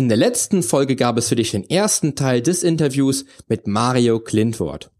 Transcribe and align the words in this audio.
In 0.00 0.08
der 0.08 0.16
letzten 0.16 0.62
Folge 0.62 0.96
gab 0.96 1.18
es 1.18 1.28
für 1.28 1.36
dich 1.36 1.50
den 1.50 1.68
ersten 1.68 2.14
Teil 2.14 2.40
des 2.40 2.62
Interviews 2.62 3.26
mit 3.48 3.66
Mario 3.66 4.18
Klintwort. 4.18 4.90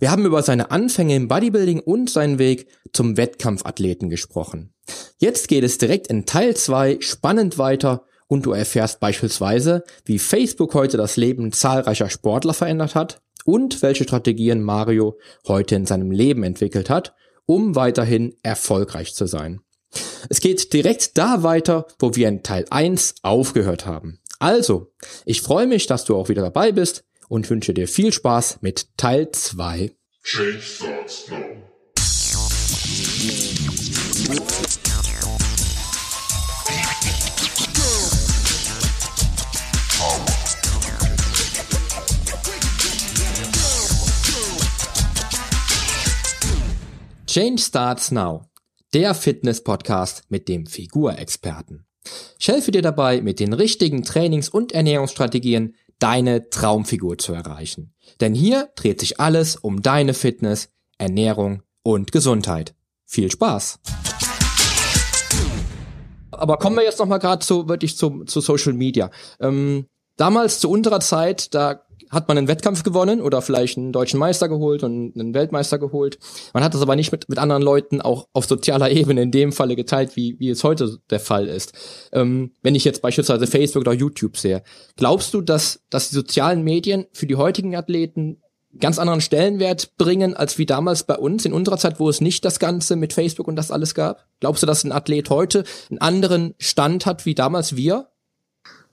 Wir 0.00 0.10
haben 0.10 0.26
über 0.26 0.42
seine 0.42 0.70
Anfänge 0.70 1.16
im 1.16 1.28
Bodybuilding 1.28 1.80
und 1.80 2.10
seinen 2.10 2.38
Weg 2.38 2.68
zum 2.92 3.16
Wettkampfathleten 3.16 4.10
gesprochen. 4.10 4.74
Jetzt 5.16 5.48
geht 5.48 5.64
es 5.64 5.78
direkt 5.78 6.08
in 6.08 6.26
Teil 6.26 6.54
2 6.54 6.98
spannend 7.00 7.56
weiter 7.56 8.04
und 8.28 8.44
du 8.44 8.52
erfährst 8.52 9.00
beispielsweise, 9.00 9.82
wie 10.04 10.18
Facebook 10.18 10.74
heute 10.74 10.98
das 10.98 11.16
Leben 11.16 11.52
zahlreicher 11.52 12.10
Sportler 12.10 12.52
verändert 12.52 12.94
hat 12.94 13.22
und 13.46 13.80
welche 13.80 14.04
Strategien 14.04 14.62
Mario 14.62 15.18
heute 15.48 15.74
in 15.74 15.86
seinem 15.86 16.10
Leben 16.10 16.42
entwickelt 16.42 16.90
hat, 16.90 17.14
um 17.46 17.76
weiterhin 17.76 18.36
erfolgreich 18.42 19.14
zu 19.14 19.24
sein. 19.24 19.62
Es 20.28 20.42
geht 20.42 20.74
direkt 20.74 21.16
da 21.16 21.42
weiter, 21.42 21.86
wo 21.98 22.14
wir 22.14 22.28
in 22.28 22.42
Teil 22.42 22.66
1 22.68 23.14
aufgehört 23.22 23.86
haben. 23.86 24.20
Also, 24.42 24.90
ich 25.26 25.42
freue 25.42 25.66
mich, 25.66 25.86
dass 25.86 26.06
du 26.06 26.16
auch 26.16 26.30
wieder 26.30 26.40
dabei 26.40 26.72
bist 26.72 27.04
und 27.28 27.48
wünsche 27.50 27.74
dir 27.74 27.86
viel 27.86 28.10
Spaß 28.10 28.62
mit 28.62 28.88
Teil 28.96 29.30
2. 29.30 29.94
Change 30.24 30.60
starts 30.62 31.28
now. 31.28 31.46
Change 47.26 47.62
Starts 47.62 48.10
Now, 48.10 48.46
der 48.92 49.14
Fitness-Podcast 49.14 50.24
mit 50.30 50.48
dem 50.48 50.66
Figurexperten. 50.66 51.89
Ich 52.38 52.48
helfe 52.48 52.70
dir 52.70 52.82
dabei, 52.82 53.20
mit 53.20 53.40
den 53.40 53.52
richtigen 53.52 54.02
Trainings- 54.02 54.48
und 54.48 54.72
Ernährungsstrategien 54.72 55.74
deine 55.98 56.48
Traumfigur 56.48 57.18
zu 57.18 57.32
erreichen. 57.32 57.92
Denn 58.20 58.34
hier 58.34 58.70
dreht 58.74 59.00
sich 59.00 59.20
alles 59.20 59.56
um 59.56 59.82
deine 59.82 60.14
Fitness, 60.14 60.70
Ernährung 60.98 61.62
und 61.82 62.12
Gesundheit. 62.12 62.74
Viel 63.04 63.30
Spaß! 63.30 63.78
Aber 66.30 66.56
kommen 66.56 66.76
wir 66.76 66.84
jetzt 66.84 66.98
noch 66.98 67.06
mal 67.06 67.18
gerade 67.18 67.44
zu 67.44 67.68
wirklich 67.68 67.96
zu, 67.96 68.24
zu 68.24 68.40
Social 68.40 68.72
Media. 68.72 69.10
Ähm, 69.40 69.86
damals 70.16 70.60
zu 70.60 70.70
unserer 70.70 71.00
Zeit, 71.00 71.54
da 71.54 71.82
hat 72.10 72.28
man 72.28 72.38
einen 72.38 72.48
Wettkampf 72.48 72.82
gewonnen 72.82 73.20
oder 73.20 73.42
vielleicht 73.42 73.78
einen 73.78 73.92
deutschen 73.92 74.18
Meister 74.18 74.48
geholt 74.48 74.82
und 74.82 75.14
einen 75.14 75.34
Weltmeister 75.34 75.78
geholt. 75.78 76.18
Man 76.54 76.64
hat 76.64 76.74
das 76.74 76.82
aber 76.82 76.96
nicht 76.96 77.12
mit, 77.12 77.28
mit 77.28 77.38
anderen 77.38 77.62
Leuten 77.62 78.00
auch 78.00 78.28
auf 78.32 78.46
sozialer 78.46 78.90
Ebene 78.90 79.22
in 79.22 79.30
dem 79.30 79.52
Falle 79.52 79.76
geteilt, 79.76 80.16
wie, 80.16 80.38
wie 80.38 80.50
es 80.50 80.64
heute 80.64 80.98
der 81.10 81.20
Fall 81.20 81.46
ist. 81.46 81.72
Ähm, 82.12 82.52
wenn 82.62 82.74
ich 82.74 82.84
jetzt 82.84 83.02
beispielsweise 83.02 83.46
Facebook 83.46 83.82
oder 83.82 83.92
YouTube 83.92 84.36
sehe, 84.36 84.62
glaubst 84.96 85.34
du, 85.34 85.40
dass, 85.40 85.82
dass 85.90 86.08
die 86.08 86.14
sozialen 86.14 86.62
Medien 86.62 87.06
für 87.12 87.26
die 87.26 87.36
heutigen 87.36 87.76
Athleten 87.76 88.42
ganz 88.78 88.98
anderen 88.98 89.20
Stellenwert 89.20 89.96
bringen 89.96 90.34
als 90.34 90.58
wie 90.58 90.66
damals 90.66 91.02
bei 91.02 91.16
uns 91.16 91.44
in 91.44 91.52
unserer 91.52 91.78
Zeit, 91.78 91.98
wo 91.98 92.08
es 92.08 92.20
nicht 92.20 92.44
das 92.44 92.58
Ganze 92.58 92.96
mit 92.96 93.12
Facebook 93.12 93.48
und 93.48 93.56
das 93.56 93.70
alles 93.70 93.94
gab? 93.94 94.26
Glaubst 94.38 94.62
du, 94.62 94.66
dass 94.66 94.84
ein 94.84 94.92
Athlet 94.92 95.30
heute 95.30 95.64
einen 95.90 95.98
anderen 95.98 96.54
Stand 96.58 97.06
hat 97.06 97.26
wie 97.26 97.34
damals 97.34 97.76
wir? 97.76 98.09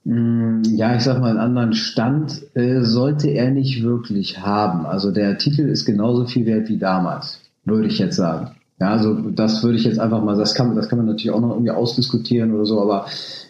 Mm, 0.08 0.62
ja, 0.74 0.96
ich 0.96 1.02
sag 1.02 1.20
mal, 1.20 1.28
einen 1.28 1.38
anderen 1.38 1.74
Stand 1.74 2.40
äh, 2.54 2.80
sollte 2.80 3.28
er 3.28 3.50
nicht 3.50 3.82
wirklich 3.82 4.40
haben. 4.40 4.86
Also 4.86 5.10
der 5.10 5.36
Titel 5.36 5.68
ist 5.68 5.84
genauso 5.84 6.24
viel 6.24 6.46
wert 6.46 6.70
wie 6.70 6.78
damals, 6.78 7.40
würde 7.66 7.88
ich 7.88 7.98
jetzt 7.98 8.16
sagen. 8.16 8.52
Ja, 8.80 8.92
also 8.92 9.12
das 9.30 9.62
würde 9.62 9.76
ich 9.76 9.84
jetzt 9.84 9.98
einfach 9.98 10.24
mal, 10.24 10.38
das 10.38 10.54
kann, 10.54 10.74
das 10.74 10.88
kann 10.88 10.96
man 10.98 11.08
natürlich 11.08 11.32
auch 11.32 11.42
noch 11.42 11.50
irgendwie 11.50 11.72
ausdiskutieren 11.72 12.54
oder 12.54 12.64
so, 12.64 12.80
aber 12.80 13.04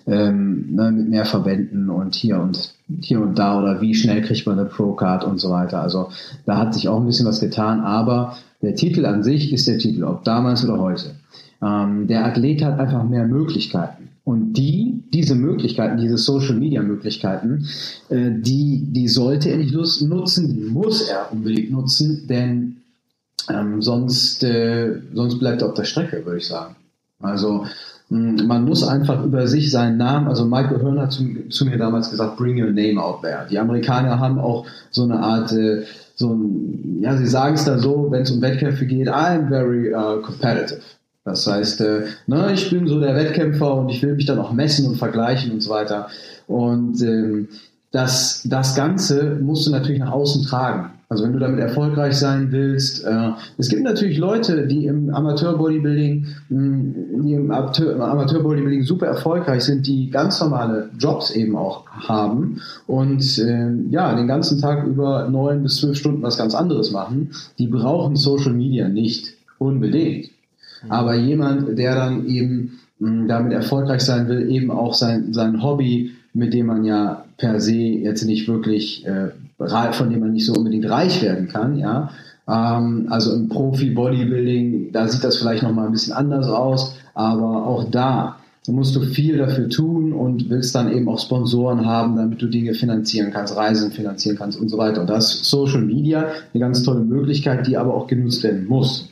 ähm, 0.09 0.75
ne, 0.75 0.91
mit 0.91 1.09
mehr 1.11 1.27
Verbänden 1.27 1.91
und 1.91 2.17
hier 2.17 2.41
und 2.41 2.75
hier 3.03 3.21
und 3.21 3.39
da 3.39 3.61
oder 3.61 3.81
wie 3.81 3.95
schnell 3.95 4.23
kriegt 4.23 4.45
man 4.47 4.59
eine 4.59 4.69
Pro-Card 4.69 5.23
und 5.23 5.39
so 5.39 5.51
weiter. 5.51 5.81
Also 5.81 6.09
da 6.45 6.57
hat 6.57 6.75
sich 6.75 6.89
auch 6.89 6.99
ein 6.99 7.07
bisschen 7.07 7.27
was 7.27 7.39
getan, 7.39 7.83
aber 7.83 8.37
der 8.63 8.75
Titel 8.75 9.07
an 9.07 9.23
sich 9.23 9.53
ist 9.53 9.69
der 9.69 9.79
Titel, 9.79 10.03
ob 10.03 10.25
damals 10.25 10.65
oder 10.65 10.81
heute. 10.81 11.15
Ähm, 11.63 12.09
der 12.09 12.25
Athlet 12.25 12.65
hat 12.65 12.81
einfach 12.81 13.05
mehr 13.05 13.29
Möglichkeiten. 13.29 14.08
Und 14.29 14.53
die, 14.59 15.05
diese 15.11 15.35
Möglichkeiten, 15.35 15.97
diese 15.97 16.19
Social 16.19 16.55
Media 16.57 16.83
Möglichkeiten, 16.83 17.67
äh, 18.11 18.31
die, 18.31 18.85
die 18.91 19.09
sollte 19.09 19.49
er 19.49 19.57
nicht 19.57 19.73
nutzen, 19.73 20.55
die 20.55 20.69
muss 20.69 21.09
er 21.09 21.33
unbedingt 21.33 21.71
nutzen, 21.71 22.27
denn 22.29 22.77
ähm, 23.49 23.81
sonst, 23.81 24.45
äh, 24.45 25.01
sonst 25.15 25.39
bleibt 25.39 25.63
er 25.63 25.69
auf 25.69 25.75
der 25.75 25.85
Strecke, 25.85 26.27
würde 26.27 26.41
ich 26.41 26.47
sagen. 26.47 26.77
Also 27.23 27.65
mh, 28.11 28.43
man 28.43 28.67
muss 28.67 28.87
einfach 28.87 29.25
über 29.25 29.47
sich 29.47 29.71
seinen 29.71 29.97
Namen, 29.97 30.29
also 30.29 30.45
Michael 30.45 30.83
Hearn 30.83 31.01
hat 31.01 31.13
zu, 31.13 31.25
zu, 31.49 31.65
mir 31.65 31.79
damals 31.79 32.11
gesagt, 32.11 32.37
bring 32.37 32.63
your 32.63 32.71
name 32.71 33.03
out 33.03 33.23
there. 33.23 33.47
Die 33.51 33.59
Amerikaner 33.59 34.19
haben 34.19 34.39
auch 34.39 34.67
so 34.91 35.05
eine 35.05 35.21
Art, 35.21 35.53
äh, 35.53 35.85
so 36.17 36.35
ein, 36.35 37.01
ja, 37.01 37.17
sie 37.17 37.27
sagen 37.27 37.55
es 37.55 37.65
dann 37.65 37.81
so, 37.81 38.09
wenn 38.11 38.25
es 38.25 38.31
um 38.31 38.43
Wettkämpfe 38.43 38.85
geht, 38.85 39.09
I'm 39.09 39.49
very 39.49 39.95
uh, 39.95 40.21
competitive. 40.21 40.83
Das 41.29 41.47
heißt, 41.47 41.81
äh, 41.83 42.03
ne, 42.27 42.53
ich 42.53 42.71
bin 42.71 42.87
so 42.89 43.01
der 43.01 43.15
Wettkämpfer 43.15 43.75
und 43.75 43.89
ich 43.91 44.03
will 44.03 44.15
mich 44.15 44.27
dann 44.27 44.39
auch 44.39 44.53
messen 44.53 44.87
und 44.87 44.97
vergleichen 44.97 45.53
und 45.53 45.61
so 45.61 45.71
weiter. 45.71 46.09
Und 46.47 47.01
ähm, 47.03 47.49
das, 47.91 48.43
das 48.45 48.75
Ganze 48.75 49.39
musst 49.41 49.67
du 49.67 49.71
natürlich 49.71 50.01
nach 50.01 50.13
außen 50.13 50.43
tragen. 50.43 50.91
Also 51.11 51.25
wenn 51.25 51.33
du 51.33 51.39
damit 51.39 51.59
erfolgreich 51.59 52.19
sein 52.19 52.53
willst, 52.53 53.03
äh, 53.03 53.31
es 53.57 53.71
gibt 53.71 53.83
natürlich 53.83 54.19
Leute, 54.19 54.67
die 54.67 54.85
im 54.85 55.09
Amateur-Bodybuilding, 55.09 56.27
die 56.51 57.33
im 57.33 57.51
Amateur-Bodybuilding 57.51 58.83
super 58.83 59.07
erfolgreich 59.07 59.65
sind, 59.65 59.87
die 59.87 60.11
ganz 60.11 60.39
normale 60.41 60.91
Jobs 60.99 61.31
eben 61.31 61.57
auch 61.57 61.87
haben 61.87 62.61
und 62.87 63.39
äh, 63.39 63.73
ja, 63.91 64.15
den 64.15 64.27
ganzen 64.27 64.61
Tag 64.61 64.87
über 64.87 65.29
neun 65.31 65.63
bis 65.63 65.77
zwölf 65.77 65.97
Stunden 65.97 66.23
was 66.23 66.37
ganz 66.37 66.55
anderes 66.55 66.91
machen. 66.91 67.31
Die 67.59 67.69
brauchen 67.69 68.17
Social 68.17 68.53
Media 68.53 68.89
nicht 68.89 69.33
unbedingt. 69.59 70.29
Mhm. 70.85 70.93
Aber 70.93 71.15
jemand, 71.15 71.79
der 71.79 71.95
dann 71.95 72.27
eben 72.27 72.79
hm, 73.01 73.29
damit 73.29 73.53
erfolgreich 73.53 74.03
sein 74.03 74.29
will, 74.29 74.51
eben 74.51 74.71
auch 74.71 74.95
sein, 74.95 75.33
sein 75.33 75.63
Hobby, 75.63 76.13
mit 76.35 76.53
dem 76.53 76.67
man 76.67 76.85
ja 76.85 77.25
per 77.37 77.61
se 77.61 77.75
jetzt 77.75 78.25
nicht 78.25 78.49
wirklich, 78.49 79.07
äh, 79.07 79.31
von 79.93 80.11
dem 80.11 80.21
man 80.21 80.33
nicht 80.33 80.47
so 80.47 80.55
unbedingt 80.55 80.89
reich 80.89 81.23
werden 81.23 81.49
kann, 81.49 81.79
ja. 81.79 82.11
Ähm, 82.49 83.07
also 83.11 83.35
im 83.35 83.49
Profi-Bodybuilding, 83.49 84.93
da 84.93 85.09
sieht 85.09 85.25
das 85.25 85.37
vielleicht 85.37 85.63
nochmal 85.63 85.87
ein 85.87 85.93
bisschen 85.93 86.15
anders 86.15 86.49
aus, 86.49 86.95
aber 87.15 87.67
auch 87.67 87.91
da 87.91 88.37
musst 88.73 88.95
du 88.97 89.01
viel 89.01 89.39
dafür 89.39 89.69
tun 89.69 90.13
und 90.13 90.51
willst 90.51 90.75
dann 90.75 90.93
eben 90.93 91.09
auch 91.09 91.19
Sponsoren 91.19 91.87
haben, 91.87 92.17
damit 92.17 92.43
du 92.43 92.47
Dinge 92.47 92.75
finanzieren 92.75 93.31
kannst, 93.33 93.57
Reisen 93.57 93.93
finanzieren 93.93 94.37
kannst 94.37 94.61
und 94.61 94.69
so 94.69 94.79
weiter. 94.79 95.01
Und 95.01 95.11
das 95.11 95.35
ist 95.35 95.45
Social 95.47 95.81
Media 95.81 96.27
eine 96.53 96.61
ganz 96.61 96.83
tolle 96.83 97.01
Möglichkeit, 97.01 97.67
die 97.67 97.77
aber 97.77 97.95
auch 97.95 98.07
genutzt 98.07 98.43
werden 98.43 98.67
muss. 98.67 99.09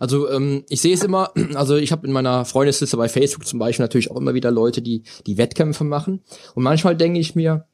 Also 0.00 0.28
ähm, 0.28 0.64
ich 0.68 0.80
sehe 0.80 0.94
es 0.94 1.04
immer, 1.04 1.30
also 1.54 1.76
ich 1.76 1.92
habe 1.92 2.06
in 2.06 2.12
meiner 2.12 2.44
Freundesliste 2.44 2.96
bei 2.96 3.08
Facebook 3.08 3.46
zum 3.46 3.60
Beispiel 3.60 3.84
natürlich 3.84 4.10
auch 4.10 4.16
immer 4.16 4.34
wieder 4.34 4.50
Leute, 4.50 4.82
die 4.82 5.04
die 5.26 5.38
Wettkämpfe 5.38 5.84
machen. 5.84 6.22
Und 6.56 6.64
manchmal 6.64 6.96
denke 6.96 7.20
ich 7.20 7.36
mir, 7.36 7.66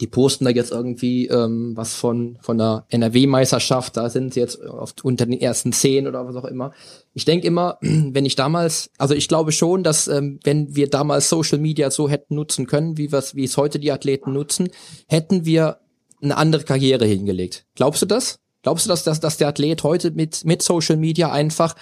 die 0.00 0.06
posten 0.08 0.46
da 0.46 0.50
jetzt 0.50 0.72
irgendwie 0.72 1.28
ähm, 1.28 1.76
was 1.76 1.94
von 1.94 2.36
von 2.40 2.58
der 2.58 2.86
NRW-Meisterschaft, 2.88 3.96
da 3.96 4.10
sind 4.10 4.34
sie 4.34 4.40
jetzt 4.40 4.60
oft 4.60 5.04
unter 5.04 5.26
den 5.26 5.40
ersten 5.40 5.72
zehn 5.72 6.08
oder 6.08 6.26
was 6.26 6.34
auch 6.34 6.46
immer. 6.46 6.72
Ich 7.14 7.24
denke 7.24 7.46
immer, 7.46 7.78
wenn 7.82 8.24
ich 8.24 8.34
damals, 8.34 8.90
also 8.98 9.14
ich 9.14 9.28
glaube 9.28 9.52
schon, 9.52 9.84
dass 9.84 10.08
ähm, 10.08 10.40
wenn 10.42 10.74
wir 10.74 10.88
damals 10.88 11.28
Social 11.28 11.58
Media 11.58 11.90
so 11.90 12.08
hätten 12.08 12.34
nutzen 12.34 12.66
können, 12.66 12.96
wie 12.96 13.12
was 13.12 13.36
wie 13.36 13.44
es 13.44 13.56
heute 13.56 13.78
die 13.78 13.92
Athleten 13.92 14.32
nutzen, 14.32 14.70
hätten 15.06 15.44
wir 15.44 15.78
eine 16.22 16.36
andere 16.36 16.64
Karriere 16.64 17.04
hingelegt. 17.04 17.66
Glaubst 17.74 18.02
du 18.02 18.06
das? 18.06 18.41
Glaubst 18.62 18.86
du, 18.86 18.88
dass, 18.88 19.04
dass, 19.04 19.20
dass 19.20 19.36
der 19.36 19.48
Athlet 19.48 19.82
heute 19.82 20.10
mit, 20.12 20.44
mit 20.44 20.62
Social 20.62 20.96
Media 20.96 21.32
einfach 21.32 21.74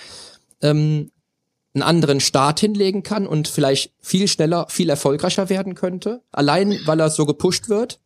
ähm, 0.63 1.11
einen 1.75 1.83
anderen 1.83 2.21
Start 2.21 2.61
hinlegen 2.61 3.03
kann 3.03 3.27
und 3.27 3.49
vielleicht 3.49 3.93
viel 4.01 4.29
schneller, 4.29 4.67
viel 4.69 4.91
erfolgreicher 4.91 5.49
werden 5.49 5.75
könnte? 5.75 6.23
Allein, 6.33 6.79
weil 6.87 7.01
er 7.01 7.11
so 7.11 7.27
gepusht 7.27 7.69
wird? 7.69 8.01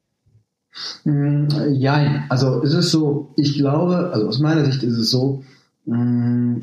Mm, 1.04 1.48
ja, 1.72 2.24
also 2.28 2.62
es 2.62 2.74
ist 2.74 2.90
so, 2.90 3.32
ich 3.36 3.54
glaube, 3.54 4.10
also 4.12 4.26
aus 4.26 4.40
meiner 4.40 4.64
Sicht 4.64 4.82
ist 4.82 4.98
es 4.98 5.10
so, 5.10 5.44
mm, 5.86 6.60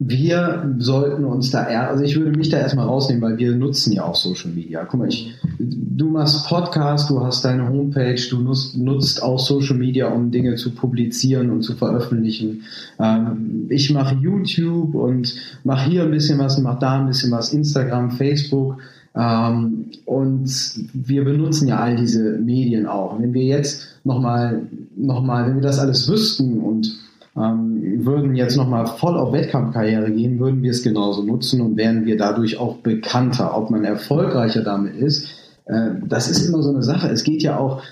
wir 0.00 0.76
sollten 0.78 1.24
uns 1.24 1.50
da 1.50 1.68
eher, 1.68 1.88
also 1.88 2.04
ich 2.04 2.16
würde 2.16 2.38
mich 2.38 2.50
da 2.50 2.58
erstmal 2.58 2.86
rausnehmen, 2.86 3.20
weil 3.20 3.36
wir 3.36 3.56
nutzen 3.56 3.92
ja 3.92 4.04
auch 4.04 4.14
Social 4.14 4.52
Media. 4.52 4.84
Guck 4.84 5.00
mal, 5.00 5.08
ich, 5.08 5.34
du 5.58 6.08
machst 6.10 6.46
Podcast, 6.46 7.10
du 7.10 7.20
hast 7.20 7.44
deine 7.44 7.68
Homepage, 7.68 8.20
du 8.30 8.38
nutzt, 8.38 8.78
nutzt 8.78 9.20
auch 9.20 9.40
Social 9.40 9.76
Media, 9.76 10.06
um 10.06 10.30
Dinge 10.30 10.54
zu 10.54 10.70
publizieren 10.70 11.50
und 11.50 11.62
zu 11.62 11.74
veröffentlichen. 11.74 12.62
Ähm, 13.00 13.66
ich 13.70 13.90
mache 13.92 14.14
YouTube 14.14 14.94
und 14.94 15.34
mache 15.64 15.90
hier 15.90 16.04
ein 16.04 16.12
bisschen 16.12 16.38
was, 16.38 16.60
mache 16.60 16.78
da 16.78 17.00
ein 17.00 17.08
bisschen 17.08 17.32
was, 17.32 17.52
Instagram, 17.52 18.12
Facebook. 18.12 18.78
Ähm, 19.16 19.86
und 20.04 20.48
wir 20.92 21.24
benutzen 21.24 21.66
ja 21.66 21.80
all 21.80 21.96
diese 21.96 22.38
Medien 22.38 22.86
auch. 22.86 23.18
wenn 23.18 23.34
wir 23.34 23.42
jetzt 23.42 23.88
nochmal, 24.04 24.62
noch 24.96 25.24
mal, 25.24 25.44
wenn 25.48 25.56
wir 25.56 25.62
das 25.62 25.80
alles 25.80 26.08
wüssten 26.08 26.60
und 26.60 26.94
ähm, 27.36 27.67
würden 27.80 28.34
jetzt 28.34 28.56
nochmal 28.56 28.86
voll 28.86 29.16
auf 29.16 29.32
Wettkampfkarriere 29.32 30.10
gehen, 30.10 30.38
würden 30.38 30.62
wir 30.62 30.70
es 30.70 30.82
genauso 30.82 31.22
nutzen 31.22 31.60
und 31.60 31.76
wären 31.76 32.06
wir 32.06 32.16
dadurch 32.16 32.58
auch 32.58 32.76
bekannter. 32.76 33.56
Ob 33.56 33.70
man 33.70 33.84
erfolgreicher 33.84 34.62
damit 34.62 34.96
ist, 34.96 35.28
äh, 35.66 35.90
das 36.06 36.30
ist 36.30 36.46
immer 36.46 36.62
so 36.62 36.70
eine 36.70 36.82
Sache. 36.82 37.08
Es 37.08 37.24
geht 37.24 37.42
ja 37.42 37.58
auch, 37.58 37.82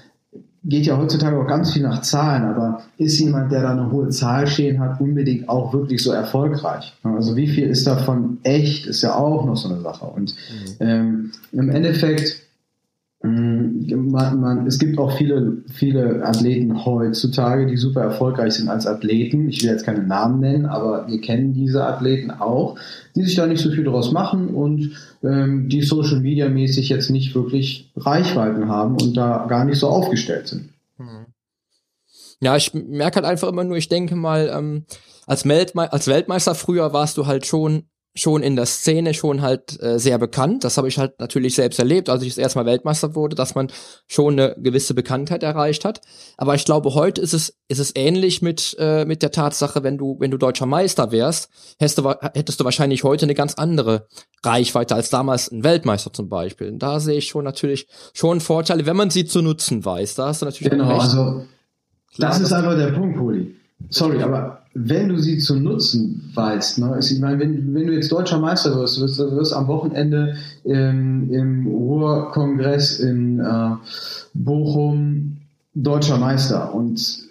geht 0.64 0.86
ja 0.86 0.98
heutzutage 0.98 1.38
auch 1.38 1.46
ganz 1.46 1.72
viel 1.72 1.82
nach 1.82 2.02
Zahlen, 2.02 2.44
aber 2.44 2.82
ist 2.98 3.18
jemand, 3.18 3.52
der 3.52 3.62
da 3.62 3.70
eine 3.70 3.90
hohe 3.90 4.08
Zahl 4.08 4.46
stehen 4.46 4.80
hat, 4.80 5.00
unbedingt 5.00 5.48
auch 5.48 5.72
wirklich 5.72 6.02
so 6.02 6.12
erfolgreich? 6.12 6.94
Also 7.02 7.36
wie 7.36 7.48
viel 7.48 7.68
ist 7.68 7.86
davon 7.86 8.38
echt, 8.42 8.86
ist 8.86 9.02
ja 9.02 9.14
auch 9.14 9.44
noch 9.44 9.56
so 9.56 9.68
eine 9.68 9.80
Sache. 9.80 10.06
Und 10.06 10.34
mhm. 10.34 10.74
ähm, 10.80 11.32
im 11.52 11.70
Endeffekt 11.70 12.46
Mm, 13.26 13.55
man, 13.94 14.40
man, 14.40 14.66
es 14.66 14.78
gibt 14.78 14.98
auch 14.98 15.16
viele, 15.16 15.58
viele 15.72 16.24
Athleten 16.24 16.84
heutzutage, 16.84 17.66
die 17.66 17.76
super 17.76 18.02
erfolgreich 18.02 18.54
sind 18.54 18.68
als 18.68 18.86
Athleten. 18.86 19.48
Ich 19.48 19.62
will 19.62 19.70
jetzt 19.70 19.84
keine 19.84 20.02
Namen 20.02 20.40
nennen, 20.40 20.66
aber 20.66 21.06
wir 21.08 21.20
kennen 21.20 21.52
diese 21.52 21.84
Athleten 21.84 22.30
auch, 22.30 22.78
die 23.14 23.22
sich 23.22 23.34
da 23.34 23.46
nicht 23.46 23.62
so 23.62 23.70
viel 23.70 23.84
draus 23.84 24.12
machen 24.12 24.48
und 24.48 24.92
ähm, 25.22 25.68
die 25.68 25.82
Social 25.82 26.20
Media 26.20 26.48
mäßig 26.48 26.88
jetzt 26.88 27.10
nicht 27.10 27.34
wirklich 27.34 27.90
Reichweiten 27.96 28.68
haben 28.68 28.96
und 29.00 29.16
da 29.16 29.46
gar 29.48 29.64
nicht 29.64 29.78
so 29.78 29.88
aufgestellt 29.88 30.48
sind. 30.48 30.70
Mhm. 30.98 31.26
Ja, 32.40 32.56
ich 32.56 32.74
merke 32.74 33.16
halt 33.16 33.26
einfach 33.26 33.48
immer 33.48 33.64
nur, 33.64 33.76
ich 33.76 33.88
denke 33.88 34.14
mal, 34.14 34.50
ähm, 34.54 34.84
als, 35.26 35.46
Weltme 35.48 35.92
als 35.92 36.06
Weltmeister 36.06 36.54
früher 36.54 36.92
warst 36.92 37.16
du 37.16 37.26
halt 37.26 37.46
schon 37.46 37.84
schon 38.16 38.42
in 38.42 38.56
der 38.56 38.66
Szene 38.66 39.14
schon 39.14 39.42
halt 39.42 39.80
äh, 39.82 39.98
sehr 39.98 40.18
bekannt. 40.18 40.64
Das 40.64 40.78
habe 40.78 40.88
ich 40.88 40.98
halt 40.98 41.20
natürlich 41.20 41.54
selbst 41.54 41.78
erlebt, 41.78 42.08
als 42.08 42.22
ich 42.22 42.30
das 42.30 42.38
erste 42.38 42.58
Mal 42.58 42.66
Weltmeister 42.66 43.14
wurde, 43.14 43.36
dass 43.36 43.54
man 43.54 43.68
schon 44.08 44.32
eine 44.32 44.56
gewisse 44.58 44.94
Bekanntheit 44.94 45.42
erreicht 45.42 45.84
hat. 45.84 46.00
Aber 46.36 46.54
ich 46.54 46.64
glaube, 46.64 46.94
heute 46.94 47.20
ist 47.20 47.34
es 47.34 47.58
ist 47.68 47.78
es 47.78 47.92
ähnlich 47.94 48.42
mit 48.42 48.76
äh, 48.78 49.04
mit 49.04 49.22
der 49.22 49.30
Tatsache, 49.30 49.82
wenn 49.82 49.98
du 49.98 50.16
wenn 50.18 50.30
du 50.30 50.38
deutscher 50.38 50.66
Meister 50.66 51.12
wärst, 51.12 51.50
hättest 51.78 51.98
du, 51.98 52.14
hättest 52.34 52.60
du 52.60 52.64
wahrscheinlich 52.64 53.04
heute 53.04 53.26
eine 53.26 53.34
ganz 53.34 53.54
andere 53.54 54.08
Reichweite 54.42 54.94
als 54.94 55.10
damals 55.10 55.50
ein 55.52 55.62
Weltmeister 55.62 56.12
zum 56.12 56.28
Beispiel. 56.28 56.68
Und 56.68 56.78
da 56.78 57.00
sehe 57.00 57.18
ich 57.18 57.28
schon 57.28 57.44
natürlich 57.44 57.86
schon 58.14 58.40
Vorteile, 58.40 58.86
wenn 58.86 58.96
man 58.96 59.10
sie 59.10 59.26
zu 59.26 59.42
nutzen 59.42 59.84
weiß. 59.84 60.14
Da 60.14 60.28
hast 60.28 60.42
du 60.42 60.46
natürlich 60.46 60.70
genau. 60.70 60.98
Also 60.98 61.44
Klar, 62.16 62.30
das 62.30 62.40
ist 62.40 62.52
einfach 62.52 62.76
der 62.76 62.92
Punkt, 62.92 63.18
Poli. 63.18 63.54
Sorry, 63.90 64.22
aber 64.22 64.65
wenn 64.78 65.08
du 65.08 65.19
sie 65.19 65.38
zu 65.38 65.58
nutzen 65.58 66.31
weißt, 66.34 66.78
ne, 66.78 66.99
ich 67.00 67.19
meine, 67.19 67.38
wenn, 67.38 67.75
wenn 67.75 67.87
du 67.87 67.94
jetzt 67.94 68.12
deutscher 68.12 68.38
Meister 68.38 68.76
wirst, 68.76 69.00
wirst 69.00 69.19
du 69.19 69.31
wirst 69.32 69.55
am 69.55 69.69
Wochenende 69.69 70.37
im, 70.64 71.32
im 71.32 71.67
Ruhrkongress 71.67 73.00
in 73.00 73.40
äh, 73.40 73.70
Bochum 74.34 75.38
deutscher 75.75 76.19
Meister 76.19 76.75
und 76.75 77.26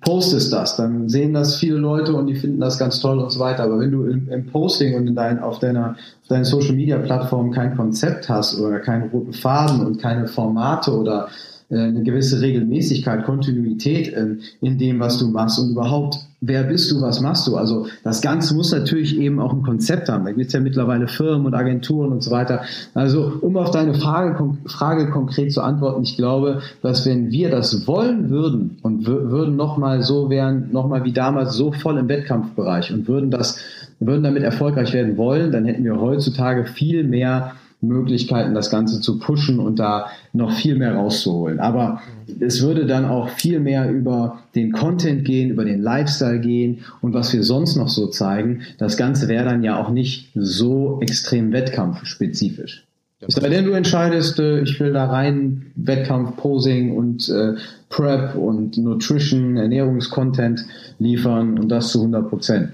postest 0.00 0.52
das, 0.52 0.76
dann 0.76 1.08
sehen 1.08 1.34
das 1.34 1.56
viele 1.56 1.76
Leute 1.76 2.14
und 2.14 2.26
die 2.26 2.34
finden 2.34 2.60
das 2.60 2.78
ganz 2.78 3.00
toll 3.00 3.18
und 3.18 3.30
so 3.30 3.40
weiter. 3.40 3.64
Aber 3.64 3.78
wenn 3.78 3.92
du 3.92 4.04
im, 4.04 4.28
im 4.28 4.46
Posting 4.46 4.96
und 4.96 5.06
in 5.06 5.14
dein, 5.14 5.40
auf 5.40 5.58
deiner 5.60 5.90
auf 6.22 6.28
deinen 6.28 6.44
Social 6.44 6.74
Media 6.74 6.98
Plattform 6.98 7.52
kein 7.52 7.76
Konzept 7.76 8.28
hast 8.28 8.60
oder 8.60 8.80
keinen 8.80 9.10
roten 9.10 9.32
Faden 9.32 9.86
und 9.86 10.00
keine 10.00 10.26
Formate 10.26 10.96
oder 10.96 11.28
eine 11.70 12.02
gewisse 12.02 12.40
Regelmäßigkeit, 12.40 13.24
Kontinuität 13.24 14.08
in, 14.08 14.40
in 14.62 14.78
dem, 14.78 15.00
was 15.00 15.18
du 15.18 15.28
machst 15.28 15.58
und 15.58 15.70
überhaupt, 15.72 16.18
wer 16.40 16.62
bist 16.62 16.90
du, 16.90 17.02
was 17.02 17.20
machst 17.20 17.46
du? 17.46 17.56
Also 17.56 17.88
das 18.04 18.22
Ganze 18.22 18.54
muss 18.54 18.72
natürlich 18.72 19.18
eben 19.18 19.38
auch 19.38 19.52
ein 19.52 19.62
Konzept 19.62 20.08
haben. 20.08 20.24
Da 20.24 20.32
gibt 20.32 20.46
es 20.46 20.52
ja 20.54 20.60
mittlerweile 20.60 21.08
Firmen 21.08 21.46
und 21.46 21.54
Agenturen 21.54 22.12
und 22.12 22.22
so 22.22 22.30
weiter. 22.30 22.62
Also 22.94 23.32
um 23.42 23.58
auf 23.58 23.70
deine 23.70 23.92
Frage, 23.94 24.56
Frage 24.64 25.10
konkret 25.10 25.52
zu 25.52 25.60
antworten, 25.60 26.02
ich 26.04 26.16
glaube, 26.16 26.62
dass 26.80 27.04
wenn 27.04 27.30
wir 27.30 27.50
das 27.50 27.86
wollen 27.86 28.30
würden 28.30 28.78
und 28.80 29.06
würden 29.06 29.56
nochmal 29.56 30.02
so 30.02 30.30
wären, 30.30 30.72
nochmal 30.72 31.04
wie 31.04 31.12
damals 31.12 31.54
so 31.54 31.72
voll 31.72 31.98
im 31.98 32.08
Wettkampfbereich 32.08 32.94
und 32.94 33.08
würden 33.08 33.30
das, 33.30 33.58
würden 34.00 34.22
damit 34.22 34.42
erfolgreich 34.42 34.94
werden 34.94 35.18
wollen, 35.18 35.52
dann 35.52 35.66
hätten 35.66 35.84
wir 35.84 36.00
heutzutage 36.00 36.64
viel 36.64 37.04
mehr 37.04 37.52
Möglichkeiten, 37.80 38.54
das 38.54 38.70
Ganze 38.70 39.00
zu 39.00 39.18
pushen 39.18 39.60
und 39.60 39.78
da 39.78 40.06
noch 40.32 40.52
viel 40.52 40.74
mehr 40.74 40.94
rauszuholen. 40.94 41.60
Aber 41.60 42.02
es 42.40 42.62
würde 42.62 42.86
dann 42.86 43.04
auch 43.04 43.28
viel 43.28 43.60
mehr 43.60 43.90
über 43.90 44.40
den 44.54 44.72
Content 44.72 45.24
gehen, 45.24 45.50
über 45.50 45.64
den 45.64 45.80
Lifestyle 45.80 46.40
gehen 46.40 46.80
und 47.00 47.14
was 47.14 47.32
wir 47.32 47.44
sonst 47.44 47.76
noch 47.76 47.88
so 47.88 48.08
zeigen. 48.08 48.62
Das 48.78 48.96
Ganze 48.96 49.28
wäre 49.28 49.44
dann 49.44 49.62
ja 49.62 49.80
auch 49.80 49.90
nicht 49.90 50.30
so 50.34 50.98
extrem 51.00 51.52
wettkampfspezifisch. 51.52 52.84
Es 53.20 53.34
sei 53.34 53.48
denn, 53.48 53.64
du 53.64 53.72
entscheidest, 53.72 54.38
äh, 54.38 54.60
ich 54.60 54.78
will 54.78 54.92
da 54.92 55.06
rein 55.06 55.72
Wettkampf, 55.74 56.36
Posing 56.36 56.96
und 56.96 57.28
äh, 57.28 57.54
Prep 57.88 58.36
und 58.36 58.76
Nutrition, 58.78 59.56
Ernährungskontent 59.56 60.64
liefern 61.00 61.58
und 61.58 61.68
das 61.68 61.90
zu 61.90 61.98
100 61.98 62.28
Prozent. 62.28 62.68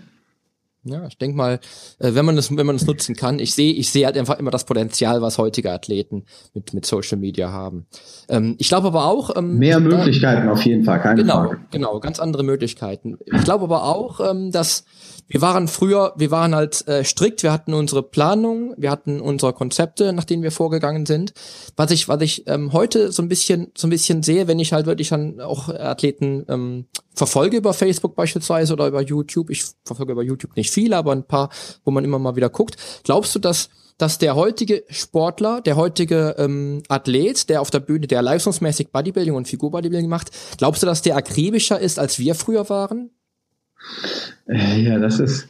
Ja, 0.85 1.07
ich 1.07 1.17
denke 1.17 1.37
mal, 1.37 1.61
äh, 1.99 2.15
wenn 2.15 2.25
man 2.25 2.37
das, 2.37 2.55
wenn 2.55 2.67
man 2.67 2.77
das 2.77 2.87
nutzen 2.87 3.17
kann, 3.17 3.39
ich 3.39 3.55
sehe, 3.55 3.73
ich 3.73 3.91
sehe 3.91 4.05
halt 4.05 4.19
einfach 4.19 4.39
immer 4.39 4.51
das 4.51 4.65
Potenzial, 4.65 5.23
was 5.23 5.39
heutige 5.39 5.73
Athleten 5.73 6.25
mit 6.53 6.75
mit 6.75 6.85
Social 6.85 7.19
Media 7.19 7.51
haben. 7.51 7.87
Ähm, 8.29 8.57
ich 8.59 8.69
glaube 8.69 8.89
aber 8.89 9.07
auch 9.07 9.35
ähm, 9.37 9.59
mehr 9.59 9.81
Möglichkeiten 9.81 10.49
auf 10.49 10.63
jeden 10.65 10.85
Fall, 10.85 11.01
keine 11.01 11.23
genau, 11.23 11.35
Frage. 11.35 11.61
Genau, 11.71 12.01
ganz 12.01 12.21
andere 12.21 12.43
Möglichkeiten. 12.43 13.17
Ich 13.25 13.45
glaube 13.45 13.65
aber 13.65 13.85
auch, 13.85 14.21
ähm, 14.21 14.53
dass 14.53 14.85
wir 15.27 15.41
waren 15.41 15.69
früher, 15.69 16.13
wir 16.17 16.31
waren 16.31 16.55
halt 16.55 16.87
äh, 16.87 17.03
strikt, 17.03 17.43
wir 17.43 17.53
hatten 17.53 17.73
unsere 17.73 18.03
Planung, 18.03 18.75
wir 18.77 18.91
hatten 18.91 19.21
unsere 19.21 19.55
Konzepte, 19.55 20.13
nach 20.13 20.25
denen 20.25 20.43
wir 20.43 20.51
vorgegangen 20.51 21.07
sind. 21.07 21.33
Was 21.77 21.91
ich, 21.91 22.09
was 22.09 22.21
ich 22.21 22.47
ähm, 22.47 22.73
heute 22.75 23.11
so 23.11 23.23
ein 23.23 23.29
bisschen, 23.29 23.73
so 23.77 23.87
ein 23.87 23.91
bisschen 23.91 24.23
sehe, 24.23 24.49
wenn 24.49 24.59
ich 24.59 24.75
halt 24.75 24.85
wirklich 24.85 25.09
dann 25.09 25.41
auch 25.41 25.71
Athleten 25.71 26.45
ähm, 26.49 26.87
verfolge 27.15 27.57
über 27.57 27.73
Facebook 27.73 28.15
beispielsweise 28.15 28.75
oder 28.75 28.87
über 28.87 29.01
YouTube. 29.01 29.49
Ich 29.51 29.65
verfolge 29.85 30.13
über 30.13 30.23
YouTube 30.23 30.57
nicht 30.57 30.73
viele, 30.75 30.97
aber 30.97 31.13
ein 31.13 31.27
paar, 31.27 31.49
wo 31.85 31.91
man 31.91 32.05
immer 32.05 32.19
mal 32.19 32.37
wieder 32.37 32.51
guckt. 32.51 32.77
Glaubst 33.05 33.35
du, 33.35 33.39
dass 33.39 33.71
dass 33.97 34.19
der 34.19 34.35
heutige 34.35 34.83
Sportler, 34.89 35.61
der 35.61 35.77
heutige 35.77 36.35
ähm, 36.39 36.83
Athlet, 36.89 37.49
der 37.49 37.61
auf 37.61 37.71
der 37.71 37.81
Bühne, 37.81 38.07
der 38.07 38.23
leistungsmäßig 38.23 38.91
Bodybuilding 38.91 39.35
und 39.35 39.47
Figur-Bodybuilding 39.47 40.11
macht, 40.11 40.31
glaubst 40.59 40.83
du, 40.83 40.87
dass 40.87 41.03
der 41.03 41.17
akribischer 41.17 41.79
ist, 41.79 41.99
als 41.99 42.19
wir 42.19 42.35
früher 42.35 42.69
waren? 42.69 43.11
Äh, 44.49 44.81
ja, 44.81 44.99
das 44.99 45.21
ist 45.21 45.47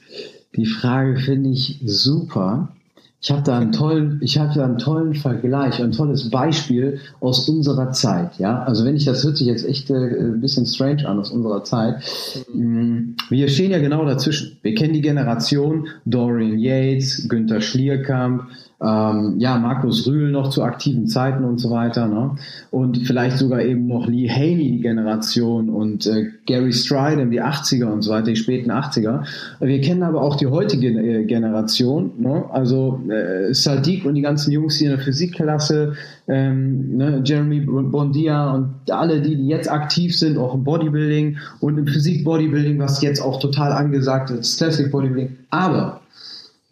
die 0.56 0.66
Frage, 0.66 1.16
finde 1.16 1.50
ich 1.50 1.80
super. 1.84 2.76
Ich 3.24 3.30
habe 3.30 3.42
da 3.42 3.58
einen 3.58 3.72
tollen, 3.72 4.18
ich 4.20 4.38
habe 4.38 4.52
da 4.54 4.66
einen 4.66 4.76
tollen 4.76 5.14
Vergleich, 5.14 5.82
ein 5.82 5.92
tolles 5.92 6.28
Beispiel 6.28 7.00
aus 7.20 7.48
unserer 7.48 7.90
Zeit. 7.92 8.38
Ja, 8.38 8.62
also 8.64 8.84
wenn 8.84 8.96
ich 8.96 9.06
das 9.06 9.24
hört 9.24 9.38
sich 9.38 9.46
jetzt 9.46 9.66
echt 9.66 9.88
äh, 9.88 9.94
ein 9.94 10.42
bisschen 10.42 10.66
strange 10.66 11.08
an 11.08 11.18
aus 11.18 11.30
unserer 11.30 11.64
Zeit. 11.64 12.04
Mm, 12.52 13.14
wir 13.30 13.48
stehen 13.48 13.70
ja 13.70 13.78
genau 13.78 14.04
dazwischen. 14.04 14.58
Wir 14.60 14.74
kennen 14.74 14.92
die 14.92 15.00
Generation 15.00 15.88
Dorian 16.04 16.58
Yates, 16.58 17.26
Günther 17.26 17.62
Schlierkamp, 17.62 18.42
ähm, 18.82 19.36
ja, 19.38 19.56
Markus 19.58 20.06
Rühl 20.06 20.30
noch 20.30 20.50
zu 20.50 20.62
aktiven 20.62 21.06
Zeiten 21.06 21.44
und 21.44 21.58
so 21.58 21.70
weiter. 21.70 22.06
Ne? 22.06 22.32
Und 22.70 22.98
vielleicht 22.98 23.38
sogar 23.38 23.62
eben 23.62 23.86
noch 23.86 24.06
Lee 24.06 24.28
Haney, 24.28 24.72
die 24.72 24.80
Generation 24.80 25.68
und 25.68 26.06
äh, 26.06 26.30
Gary 26.46 26.72
Stridham, 26.72 27.30
die 27.30 27.42
80er 27.42 27.86
und 27.86 28.02
so 28.02 28.10
weiter, 28.10 28.26
die 28.26 28.36
späten 28.36 28.70
80er. 28.70 29.24
Wir 29.60 29.80
kennen 29.80 30.02
aber 30.02 30.22
auch 30.22 30.36
die 30.36 30.48
heutige 30.48 30.88
äh, 30.88 31.24
Generation, 31.24 32.12
ne? 32.18 32.44
also 32.50 33.00
äh, 33.08 33.54
Sadiq 33.54 34.04
und 34.04 34.14
die 34.14 34.22
ganzen 34.22 34.50
Jungs, 34.50 34.78
die 34.78 34.84
in 34.84 34.90
der 34.90 35.00
Physikklasse, 35.00 35.94
ähm, 36.26 36.96
ne? 36.96 37.22
Jeremy 37.24 37.60
Bondia 37.60 38.52
und 38.52 38.90
alle, 38.90 39.20
die, 39.20 39.36
die 39.36 39.46
jetzt 39.46 39.70
aktiv 39.70 40.18
sind, 40.18 40.38
auch 40.38 40.54
im 40.54 40.64
Bodybuilding 40.64 41.36
und 41.60 41.78
im 41.78 41.86
Physik-Bodybuilding, 41.86 42.78
was 42.78 43.02
jetzt 43.02 43.20
auch 43.20 43.38
total 43.40 43.72
angesagt 43.72 44.30
ist, 44.30 44.56
Classic 44.56 44.90
Bodybuilding. 44.90 45.36
Aber 45.50 46.00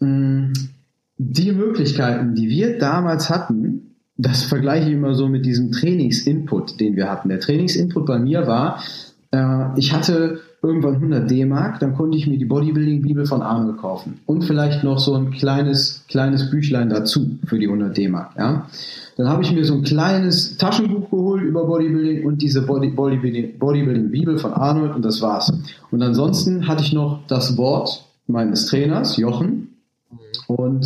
mh, 0.01 0.53
die 1.31 1.53
Möglichkeiten, 1.53 2.35
die 2.35 2.49
wir 2.49 2.79
damals 2.79 3.31
hatten, 3.31 3.97
das 4.17 4.45
vergleiche 4.45 4.89
ich 4.89 4.95
immer 4.95 5.15
so 5.15 5.29
mit 5.29 5.47
diesem 5.47 5.73
Trainingsinput, 5.73 6.81
den 6.81 6.97
wir 6.97 7.11
hatten. 7.11 7.29
Der 7.29 7.41
Trainingsinput 7.41 8.07
bei 8.07 8.19
mir 8.19 8.47
war, 8.47 8.83
äh, 9.31 9.79
ich 9.79 9.93
hatte 9.93 10.41
irgendwann 10.63 10.95
100 10.95 11.29
D-Mark, 11.29 11.81
dann 11.81 11.95
konnte 11.95 12.17
ich 12.17 12.29
mir 12.29 12.39
die 12.39 12.45
Bodybuilding-Bibel 12.45 13.27
von 13.27 13.43
Arnold 13.43 13.79
kaufen 13.79 14.21
und 14.27 14.45
vielleicht 14.45 14.85
noch 14.85 15.01
so 15.01 15.15
ein 15.15 15.33
kleines, 15.33 16.05
kleines 16.09 16.51
Büchlein 16.51 16.89
dazu 16.89 17.39
für 17.47 17.59
die 17.59 17.67
100 17.67 17.97
D-Mark. 17.97 18.31
Ja? 18.39 18.67
Dann 19.17 19.29
habe 19.29 19.43
ich 19.43 19.53
mir 19.53 19.65
so 19.65 19.75
ein 19.75 19.83
kleines 19.83 20.57
Taschenbuch 20.59 21.11
geholt 21.11 21.43
über 21.43 21.67
Bodybuilding 21.67 22.25
und 22.25 22.43
diese 22.43 22.63
Body, 22.63 22.91
Bodybuilding, 22.91 23.59
Bodybuilding-Bibel 23.59 24.39
von 24.39 24.53
Arnold 24.53 24.95
und 24.95 25.05
das 25.05 25.21
war's. 25.21 25.53
Und 25.91 26.01
ansonsten 26.01 26.69
hatte 26.69 26.85
ich 26.85 26.93
noch 26.93 27.27
das 27.27 27.57
Wort 27.57 28.07
meines 28.29 28.67
Trainers, 28.67 29.17
Jochen, 29.17 29.72
und 30.47 30.85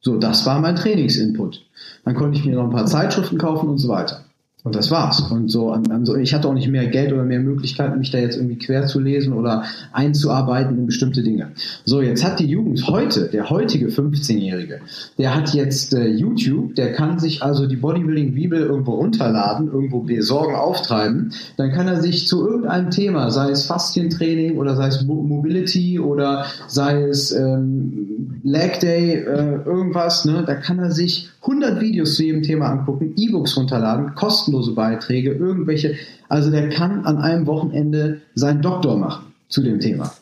so, 0.00 0.18
das 0.18 0.46
war 0.46 0.60
mein 0.60 0.76
Trainingsinput. 0.76 1.64
Dann 2.04 2.14
konnte 2.14 2.38
ich 2.38 2.44
mir 2.44 2.54
noch 2.54 2.64
ein 2.64 2.70
paar 2.70 2.86
Zeitschriften 2.86 3.38
kaufen 3.38 3.68
und 3.68 3.78
so 3.78 3.88
weiter. 3.88 4.25
Und 4.66 4.74
das 4.74 4.90
war's. 4.90 5.20
Und 5.20 5.48
so, 5.48 5.70
also 5.70 6.16
ich 6.16 6.34
hatte 6.34 6.48
auch 6.48 6.52
nicht 6.52 6.66
mehr 6.66 6.88
Geld 6.88 7.12
oder 7.12 7.22
mehr 7.22 7.38
Möglichkeiten, 7.38 8.00
mich 8.00 8.10
da 8.10 8.18
jetzt 8.18 8.36
irgendwie 8.36 8.58
quer 8.58 8.84
zu 8.88 8.98
lesen 8.98 9.32
oder 9.32 9.62
einzuarbeiten 9.92 10.76
in 10.76 10.86
bestimmte 10.86 11.22
Dinge. 11.22 11.52
So, 11.84 12.02
jetzt 12.02 12.24
hat 12.24 12.40
die 12.40 12.46
Jugend 12.46 12.84
heute, 12.88 13.28
der 13.28 13.48
heutige 13.48 13.86
15-Jährige, 13.86 14.80
der 15.18 15.36
hat 15.36 15.54
jetzt 15.54 15.94
äh, 15.94 16.08
YouTube, 16.08 16.74
der 16.74 16.94
kann 16.94 17.20
sich 17.20 17.44
also 17.44 17.68
die 17.68 17.76
Bodybuilding-Bibel 17.76 18.58
irgendwo 18.58 18.94
runterladen, 18.94 19.68
irgendwo 19.68 20.00
besorgen, 20.00 20.56
auftreiben. 20.56 21.32
Dann 21.56 21.70
kann 21.70 21.86
er 21.86 22.02
sich 22.02 22.26
zu 22.26 22.44
irgendeinem 22.44 22.90
Thema, 22.90 23.30
sei 23.30 23.50
es 23.50 23.66
Faszientraining 23.66 24.56
oder 24.56 24.74
sei 24.74 24.88
es 24.88 25.04
Mobility 25.04 26.00
oder 26.00 26.46
sei 26.66 27.04
es 27.04 27.30
ähm, 27.30 28.40
Leg 28.42 28.80
Day, 28.80 29.12
äh, 29.12 29.60
irgendwas, 29.64 30.24
ne, 30.24 30.42
da 30.44 30.56
kann 30.56 30.80
er 30.80 30.90
sich 30.90 31.30
100 31.46 31.80
Videos 31.80 32.16
zu 32.16 32.24
jedem 32.24 32.42
Thema 32.42 32.70
angucken, 32.70 33.14
E-Books 33.16 33.56
runterladen, 33.56 34.14
kostenlose 34.14 34.72
Beiträge, 34.72 35.32
irgendwelche. 35.32 35.94
Also 36.28 36.50
der 36.50 36.68
kann 36.68 37.04
an 37.04 37.18
einem 37.18 37.46
Wochenende 37.46 38.20
seinen 38.34 38.62
Doktor 38.62 38.98
machen 38.98 39.26
zu 39.48 39.62
dem 39.62 39.78
Thema. 39.80 40.12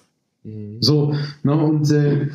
Mhm. 0.43 0.76
So, 0.81 1.14
ne, 1.43 1.54
und 1.54 1.90
äh, 1.90 2.28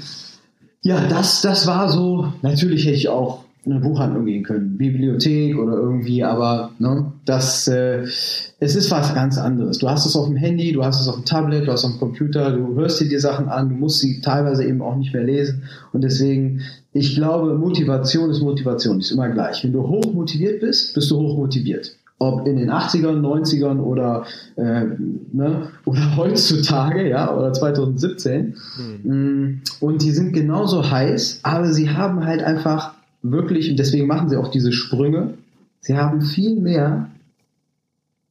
ja, 0.81 1.07
das, 1.07 1.41
das 1.41 1.67
war 1.67 1.89
so. 1.89 2.33
Natürlich 2.41 2.85
hätte 2.85 2.95
ich 2.95 3.09
auch 3.09 3.43
eine 3.69 3.79
Buchhandlung 3.79 4.25
gehen 4.25 4.43
können, 4.43 4.77
Bibliothek 4.77 5.57
oder 5.57 5.73
irgendwie, 5.73 6.23
aber 6.23 6.71
ne, 6.79 7.11
das, 7.25 7.67
äh, 7.67 8.01
es 8.01 8.49
ist 8.59 8.91
was 8.91 9.13
ganz 9.13 9.37
anderes. 9.37 9.79
Du 9.79 9.89
hast 9.89 10.05
es 10.05 10.15
auf 10.15 10.27
dem 10.27 10.35
Handy, 10.35 10.71
du 10.71 10.83
hast 10.83 11.01
es 11.01 11.07
auf 11.07 11.15
dem 11.15 11.25
Tablet, 11.25 11.67
du 11.67 11.71
hast 11.71 11.81
es 11.81 11.85
auf 11.85 11.91
dem 11.93 11.99
Computer, 11.99 12.51
du 12.51 12.75
hörst 12.75 12.99
dir 12.99 13.09
die 13.09 13.19
Sachen 13.19 13.49
an, 13.49 13.69
du 13.69 13.75
musst 13.75 13.99
sie 13.99 14.21
teilweise 14.21 14.65
eben 14.65 14.81
auch 14.81 14.95
nicht 14.95 15.13
mehr 15.13 15.23
lesen 15.23 15.63
und 15.93 16.03
deswegen, 16.03 16.61
ich 16.93 17.15
glaube, 17.15 17.55
Motivation 17.55 18.29
ist 18.29 18.41
Motivation, 18.41 18.99
ist 18.99 19.11
immer 19.11 19.29
gleich. 19.29 19.63
Wenn 19.63 19.73
du 19.73 19.87
hoch 19.87 20.13
motiviert 20.13 20.61
bist, 20.61 20.95
bist 20.95 21.11
du 21.11 21.17
hoch 21.17 21.37
motiviert 21.37 21.95
ob 22.19 22.45
in 22.45 22.57
den 22.57 22.69
80ern, 22.69 23.21
90ern 23.21 23.79
oder, 23.79 24.25
äh, 24.57 24.83
ne, 25.31 25.69
oder 25.85 26.15
heutzutage, 26.17 27.09
ja, 27.09 27.33
oder 27.35 27.53
2017. 27.53 28.55
Mhm. 29.03 29.61
Und 29.79 30.01
die 30.03 30.11
sind 30.11 30.33
genauso 30.33 30.91
heiß, 30.91 31.39
aber 31.43 31.71
sie 31.71 31.89
haben 31.89 32.25
halt 32.25 32.43
einfach 32.43 32.93
wirklich, 33.21 33.69
und 33.69 33.77
deswegen 33.77 34.07
machen 34.07 34.29
sie 34.29 34.37
auch 34.37 34.49
diese 34.49 34.71
Sprünge, 34.71 35.35
sie 35.79 35.97
haben 35.97 36.21
viel 36.21 36.59
mehr 36.59 37.09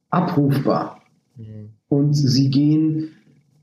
abrufbar. 0.09 1.01
Mhm. 1.37 1.69
Und 1.87 2.13
sie 2.13 2.49
gehen, 2.49 3.09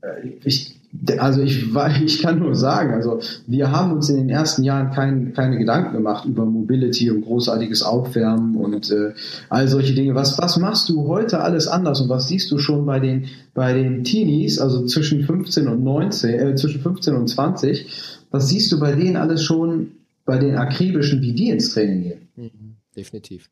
äh, 0.01 0.29
ich, 0.43 0.75
also 1.17 1.41
ich, 1.41 1.65
ich 2.03 2.21
kann 2.21 2.39
nur 2.39 2.55
sagen, 2.55 2.93
also 2.93 3.19
wir 3.45 3.71
haben 3.71 3.93
uns 3.93 4.09
in 4.09 4.17
den 4.17 4.29
ersten 4.29 4.63
Jahren 4.63 4.91
kein, 4.91 5.33
keine 5.33 5.57
Gedanken 5.57 5.93
gemacht 5.93 6.25
über 6.25 6.45
Mobility 6.45 7.11
und 7.11 7.21
großartiges 7.21 7.83
Aufwärmen 7.83 8.55
und 8.55 8.89
äh, 8.91 9.13
all 9.49 9.67
solche 9.67 9.93
Dinge. 9.93 10.15
Was, 10.15 10.37
was 10.37 10.57
machst 10.57 10.89
du 10.89 11.07
heute 11.07 11.41
alles 11.41 11.67
anders 11.67 12.01
und 12.01 12.09
was 12.09 12.27
siehst 12.27 12.51
du 12.51 12.57
schon 12.57 12.85
bei 12.85 12.99
den, 12.99 13.25
bei 13.53 13.73
den 13.73 14.03
Teenies, 14.03 14.59
also 14.59 14.85
zwischen 14.85 15.23
15 15.23 15.67
und 15.67 15.83
19, 15.83 16.33
äh, 16.33 16.55
zwischen 16.55 16.81
15 16.81 17.15
und 17.15 17.27
20, 17.27 17.87
was 18.31 18.49
siehst 18.49 18.71
du 18.71 18.79
bei 18.79 18.93
denen 18.93 19.15
alles 19.15 19.43
schon 19.43 19.91
bei 20.27 20.37
den 20.37 20.55
akribischen, 20.55 21.21
wie 21.21 21.33
die 21.33 21.49
ins 21.49 21.73
Training 21.73 22.03
gehen. 22.03 22.27
Mhm, 22.35 22.75
definitiv. 22.95 23.49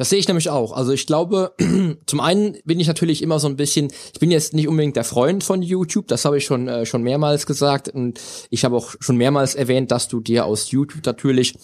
Das 0.00 0.08
sehe 0.08 0.18
ich 0.18 0.28
nämlich 0.28 0.48
auch. 0.48 0.72
Also 0.72 0.92
ich 0.92 1.06
glaube, 1.06 1.52
zum 2.06 2.20
einen 2.20 2.56
bin 2.64 2.80
ich 2.80 2.88
natürlich 2.88 3.20
immer 3.20 3.38
so 3.38 3.48
ein 3.48 3.56
bisschen, 3.56 3.92
ich 4.14 4.18
bin 4.18 4.30
jetzt 4.30 4.54
nicht 4.54 4.66
unbedingt 4.66 4.96
der 4.96 5.04
Freund 5.04 5.44
von 5.44 5.60
YouTube, 5.60 6.08
das 6.08 6.24
habe 6.24 6.38
ich 6.38 6.46
schon 6.46 6.68
äh, 6.68 6.86
schon 6.86 7.02
mehrmals 7.02 7.44
gesagt 7.44 7.90
und 7.90 8.18
ich 8.48 8.64
habe 8.64 8.76
auch 8.76 8.94
schon 8.98 9.18
mehrmals 9.18 9.54
erwähnt, 9.54 9.90
dass 9.90 10.08
du 10.08 10.20
dir 10.20 10.46
aus 10.46 10.70
YouTube 10.70 11.04
natürlich 11.04 11.54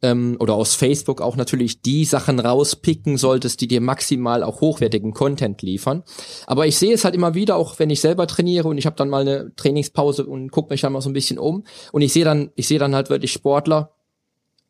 ähm, 0.00 0.38
oder 0.40 0.54
aus 0.54 0.74
Facebook 0.74 1.20
auch 1.20 1.36
natürlich 1.36 1.82
die 1.82 2.06
Sachen 2.06 2.40
rauspicken 2.40 3.18
solltest, 3.18 3.60
die 3.60 3.68
dir 3.68 3.82
maximal 3.82 4.42
auch 4.42 4.62
hochwertigen 4.62 5.12
Content 5.12 5.60
liefern. 5.60 6.02
Aber 6.46 6.66
ich 6.66 6.78
sehe 6.78 6.94
es 6.94 7.04
halt 7.04 7.14
immer 7.14 7.34
wieder, 7.34 7.56
auch 7.56 7.78
wenn 7.78 7.90
ich 7.90 8.00
selber 8.00 8.26
trainiere 8.26 8.68
und 8.68 8.78
ich 8.78 8.86
habe 8.86 8.96
dann 8.96 9.10
mal 9.10 9.20
eine 9.20 9.54
Trainingspause 9.56 10.24
und 10.24 10.50
gucke 10.50 10.72
mich 10.72 10.80
dann 10.80 10.94
mal 10.94 11.02
so 11.02 11.10
ein 11.10 11.12
bisschen 11.12 11.38
um 11.38 11.64
und 11.92 12.00
ich 12.00 12.14
sehe 12.14 12.24
dann, 12.24 12.52
ich 12.54 12.68
sehe 12.68 12.78
dann 12.78 12.94
halt 12.94 13.10
wirklich 13.10 13.32
Sportler, 13.32 13.92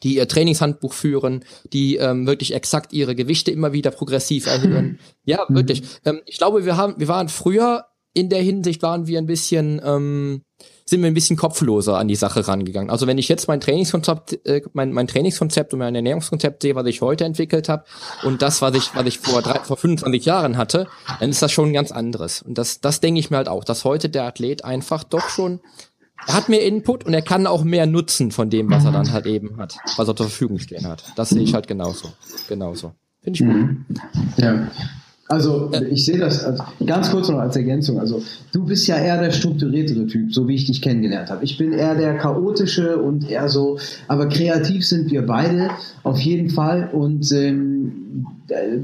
die 0.03 0.17
ihr 0.17 0.29
Trainingshandbuch 0.29 0.93
führen, 0.93 1.45
die 1.73 1.97
ähm, 1.97 2.27
wirklich 2.27 2.55
exakt 2.55 2.93
ihre 2.93 3.15
Gewichte 3.15 3.51
immer 3.51 3.73
wieder 3.73 3.91
progressiv 3.91 4.47
erhöhen. 4.47 4.99
ja, 5.25 5.45
wirklich. 5.49 5.83
Ähm, 6.05 6.21
ich 6.27 6.39
glaube, 6.39 6.65
wir 6.65 6.77
haben, 6.77 6.95
wir 6.99 7.09
waren 7.09 7.29
früher 7.29 7.87
in 8.15 8.29
der 8.29 8.43
Hinsicht 8.43 8.83
waren 8.83 9.07
wir 9.07 9.19
ein 9.19 9.27
bisschen 9.27 9.81
ähm, 9.83 10.43
sind 10.85 11.01
wir 11.01 11.07
ein 11.07 11.15
bisschen 11.15 11.37
kopfloser 11.37 11.97
an 11.97 12.09
die 12.09 12.17
Sache 12.17 12.47
rangegangen. 12.47 12.91
Also 12.91 13.07
wenn 13.07 13.19
ich 13.19 13.29
jetzt 13.29 13.49
mein 13.49 13.61
Trainingskonzept, 13.61 14.47
äh, 14.47 14.63
mein, 14.73 14.93
mein 14.93 15.07
Trainingskonzept 15.07 15.73
und 15.73 15.79
mein 15.79 15.95
Ernährungskonzept 15.95 16.63
sehe, 16.63 16.75
was 16.75 16.87
ich 16.87 17.01
heute 17.01 17.25
entwickelt 17.25 17.69
habe, 17.69 17.85
und 18.25 18.43
das, 18.43 18.63
was 18.63 18.75
ich, 18.75 18.95
was 18.95 19.07
ich 19.07 19.19
vor, 19.19 19.43
drei, 19.43 19.61
vor 19.61 19.77
25 19.77 20.25
Jahren 20.25 20.57
hatte, 20.57 20.89
dann 21.21 21.31
ist 21.31 21.41
das 21.41 21.53
schon 21.53 21.71
ein 21.71 21.73
ganz 21.73 21.93
anderes. 21.93 22.43
Und 22.43 22.59
das, 22.59 22.81
das 22.81 23.01
denke 23.01 23.21
ich 23.21 23.31
mir 23.31 23.39
halt 23.39 23.49
auch, 23.49 23.65
dass 23.65 23.85
heute 23.85 24.09
der 24.09 24.25
Athlet 24.25 24.65
einfach 24.65 25.05
doch 25.05 25.29
schon, 25.29 25.61
er 26.27 26.35
hat 26.35 26.49
mehr 26.49 26.65
Input 26.65 27.05
und 27.05 27.15
er 27.15 27.23
kann 27.23 27.47
auch 27.47 27.65
mehr 27.65 27.87
nutzen 27.87 28.31
von 28.31 28.51
dem, 28.51 28.71
was 28.71 28.85
er 28.85 28.93
dann 28.93 29.13
halt 29.13 29.27
eben 29.27 29.57
hat, 29.59 29.77
was 29.97 30.09
er 30.09 30.17
zur 30.17 30.27
Verfügung 30.27 30.59
stehen 30.59 30.87
hat. 30.87 31.05
Das 31.17 31.31
sehe 31.31 31.43
ich 31.43 31.55
halt 31.55 31.67
genauso. 31.67 32.13
Genauso. 32.49 32.93
Finde 33.23 33.39
ich 33.39 33.47
gut. 33.47 33.57
Mhm. 33.57 33.87
Ja. 34.37 34.69
Also 35.33 35.71
ich 35.91 36.05
sehe 36.05 36.19
das 36.19 36.45
also, 36.45 36.63
ganz 36.85 37.11
kurz 37.11 37.31
noch 37.31 37.39
als 37.39 37.57
Ergänzung. 37.57 37.99
Also 37.99 38.23
du 38.53 38.67
bist 38.67 38.87
ja 38.87 38.99
eher 38.99 39.19
der 39.19 39.31
strukturiertere 39.31 40.07
Typ, 40.07 40.35
so 40.35 40.47
wie 40.47 40.57
ich 40.57 40.67
dich 40.67 40.83
kennengelernt 40.83 41.31
habe. 41.31 41.43
Ich 41.43 41.57
bin 41.57 41.73
eher 41.73 41.95
der 41.95 42.19
chaotische 42.19 42.99
und 42.99 43.31
eher 43.31 43.49
so, 43.49 43.79
aber 44.09 44.29
kreativ 44.29 44.87
sind 44.87 45.11
wir 45.11 45.25
beide 45.25 45.71
auf 46.03 46.21
jeden 46.21 46.51
Fall. 46.51 46.91
Und 46.93 47.33
ähm, 47.33 48.27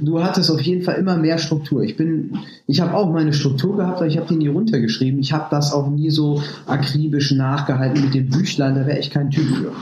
du 0.00 0.22
hattest 0.22 0.50
auf 0.50 0.62
jeden 0.62 0.84
Fall 0.84 0.94
immer 0.94 1.18
mehr 1.18 1.36
Struktur. 1.36 1.82
Ich 1.82 1.98
bin, 1.98 2.38
ich 2.66 2.80
habe 2.80 2.94
auch 2.94 3.12
meine 3.12 3.34
Struktur 3.34 3.76
gehabt, 3.76 3.98
aber 3.98 4.06
ich 4.06 4.16
habe 4.16 4.28
die 4.28 4.36
nie 4.36 4.48
runtergeschrieben. 4.48 5.20
Ich 5.20 5.34
habe 5.34 5.48
das 5.50 5.74
auch 5.74 5.90
nie 5.90 6.08
so 6.08 6.42
akribisch 6.64 7.30
nachgehalten 7.32 8.00
mit 8.02 8.14
dem 8.14 8.30
Büchlein. 8.30 8.74
Da 8.74 8.86
wäre 8.86 8.98
ich 8.98 9.10
kein 9.10 9.28
Typ 9.28 9.44
für. 9.44 9.72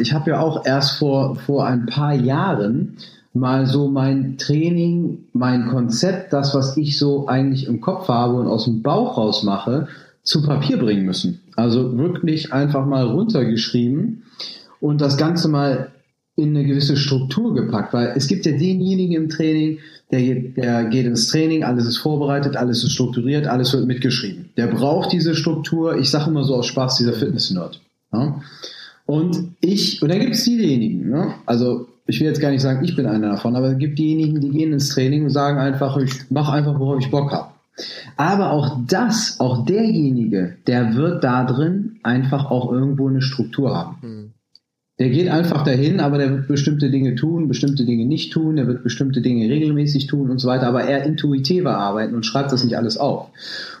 Ich 0.00 0.12
habe 0.12 0.30
ja 0.32 0.40
auch 0.40 0.66
erst 0.66 0.98
vor 0.98 1.36
vor 1.36 1.68
ein 1.68 1.86
paar 1.86 2.14
Jahren 2.14 2.96
mal 3.32 3.66
so 3.66 3.88
mein 3.88 4.38
Training, 4.38 5.26
mein 5.32 5.68
Konzept, 5.68 6.32
das, 6.32 6.54
was 6.54 6.76
ich 6.76 6.98
so 6.98 7.28
eigentlich 7.28 7.66
im 7.66 7.80
Kopf 7.80 8.08
habe 8.08 8.34
und 8.34 8.46
aus 8.46 8.64
dem 8.64 8.82
Bauch 8.82 9.16
raus 9.16 9.42
mache, 9.42 9.88
zu 10.22 10.42
Papier 10.42 10.78
bringen 10.78 11.06
müssen. 11.06 11.40
Also 11.56 11.96
wirklich 11.96 12.52
einfach 12.52 12.86
mal 12.86 13.06
runtergeschrieben 13.06 14.24
und 14.80 15.00
das 15.00 15.16
Ganze 15.16 15.48
mal 15.48 15.92
in 16.36 16.56
eine 16.56 16.64
gewisse 16.64 16.96
Struktur 16.96 17.54
gepackt, 17.54 17.92
weil 17.92 18.14
es 18.16 18.26
gibt 18.26 18.46
ja 18.46 18.52
denjenigen 18.52 19.14
im 19.14 19.28
Training, 19.28 19.78
der 20.10 20.22
geht, 20.22 20.56
der 20.56 20.84
geht 20.84 21.06
ins 21.06 21.28
Training, 21.28 21.64
alles 21.64 21.86
ist 21.86 21.98
vorbereitet, 21.98 22.56
alles 22.56 22.82
ist 22.82 22.92
strukturiert, 22.92 23.46
alles 23.46 23.72
wird 23.72 23.86
mitgeschrieben. 23.86 24.50
Der 24.56 24.66
braucht 24.66 25.12
diese 25.12 25.34
Struktur, 25.34 25.98
ich 25.98 26.10
sage 26.10 26.30
immer 26.30 26.44
so 26.44 26.56
aus 26.56 26.66
Spaß, 26.66 26.96
dieser 26.96 27.12
Fitness-Nerd. 27.12 27.80
Ja? 28.12 28.40
Und 29.06 29.54
ich, 29.60 30.02
und 30.02 30.10
dann 30.10 30.20
gibt 30.20 30.34
es 30.34 30.44
diejenigen, 30.44 31.10
ne? 31.10 31.34
also 31.46 31.88
ich 32.10 32.20
will 32.20 32.26
jetzt 32.26 32.40
gar 32.40 32.50
nicht 32.50 32.60
sagen, 32.60 32.84
ich 32.84 32.96
bin 32.96 33.06
einer 33.06 33.30
davon, 33.30 33.54
aber 33.54 33.70
es 33.70 33.78
gibt 33.78 33.98
diejenigen, 33.98 34.40
die 34.40 34.50
gehen 34.50 34.72
ins 34.72 34.90
Training 34.90 35.24
und 35.24 35.30
sagen 35.30 35.58
einfach, 35.58 35.96
ich 35.96 36.30
mache 36.30 36.52
einfach, 36.52 36.78
worauf 36.78 36.98
ich 36.98 37.10
Bock 37.10 37.30
habe. 37.30 37.50
Aber 38.16 38.50
auch 38.50 38.80
das, 38.86 39.38
auch 39.38 39.64
derjenige, 39.64 40.56
der 40.66 40.96
wird 40.96 41.24
da 41.24 41.44
drin 41.44 42.00
einfach 42.02 42.50
auch 42.50 42.70
irgendwo 42.72 43.08
eine 43.08 43.22
Struktur 43.22 43.76
haben. 43.76 43.96
Mhm. 44.02 44.30
Der 44.98 45.08
geht 45.08 45.28
einfach 45.28 45.64
dahin, 45.64 45.98
aber 45.98 46.18
der 46.18 46.30
wird 46.30 46.48
bestimmte 46.48 46.90
Dinge 46.90 47.14
tun, 47.14 47.48
bestimmte 47.48 47.86
Dinge 47.86 48.04
nicht 48.04 48.34
tun, 48.34 48.56
der 48.56 48.66
wird 48.66 48.82
bestimmte 48.82 49.22
Dinge 49.22 49.48
regelmäßig 49.48 50.08
tun 50.08 50.28
und 50.28 50.40
so 50.40 50.48
weiter, 50.48 50.66
aber 50.66 50.84
eher 50.84 51.04
intuitiver 51.04 51.78
arbeiten 51.78 52.14
und 52.14 52.26
schreibt 52.26 52.52
das 52.52 52.64
nicht 52.64 52.76
alles 52.76 52.98
auf. 52.98 53.28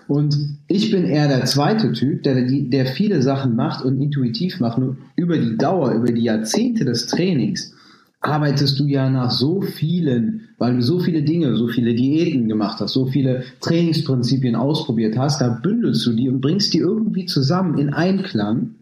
Und 0.08 0.38
ich 0.66 0.90
bin 0.90 1.04
eher 1.04 1.28
der 1.28 1.44
zweite 1.44 1.92
Typ, 1.92 2.22
der, 2.22 2.46
der 2.46 2.86
viele 2.86 3.20
Sachen 3.20 3.54
macht 3.54 3.84
und 3.84 4.00
intuitiv 4.00 4.60
macht, 4.60 4.78
nur 4.78 4.96
über 5.14 5.36
die 5.36 5.58
Dauer, 5.58 5.92
über 5.92 6.10
die 6.10 6.22
Jahrzehnte 6.22 6.86
des 6.86 7.06
Trainings 7.06 7.74
arbeitest 8.20 8.78
du 8.78 8.86
ja 8.86 9.08
nach 9.08 9.30
so 9.30 9.62
vielen, 9.62 10.48
weil 10.58 10.76
du 10.76 10.82
so 10.82 10.98
viele 11.00 11.22
Dinge, 11.22 11.56
so 11.56 11.68
viele 11.68 11.94
Diäten 11.94 12.48
gemacht 12.48 12.80
hast, 12.80 12.92
so 12.92 13.06
viele 13.06 13.44
Trainingsprinzipien 13.60 14.56
ausprobiert 14.56 15.16
hast, 15.16 15.40
da 15.40 15.48
bündelst 15.48 16.04
du 16.06 16.12
die 16.12 16.28
und 16.28 16.40
bringst 16.40 16.74
die 16.74 16.78
irgendwie 16.78 17.24
zusammen 17.24 17.78
in 17.78 17.94
Einklang. 17.94 18.74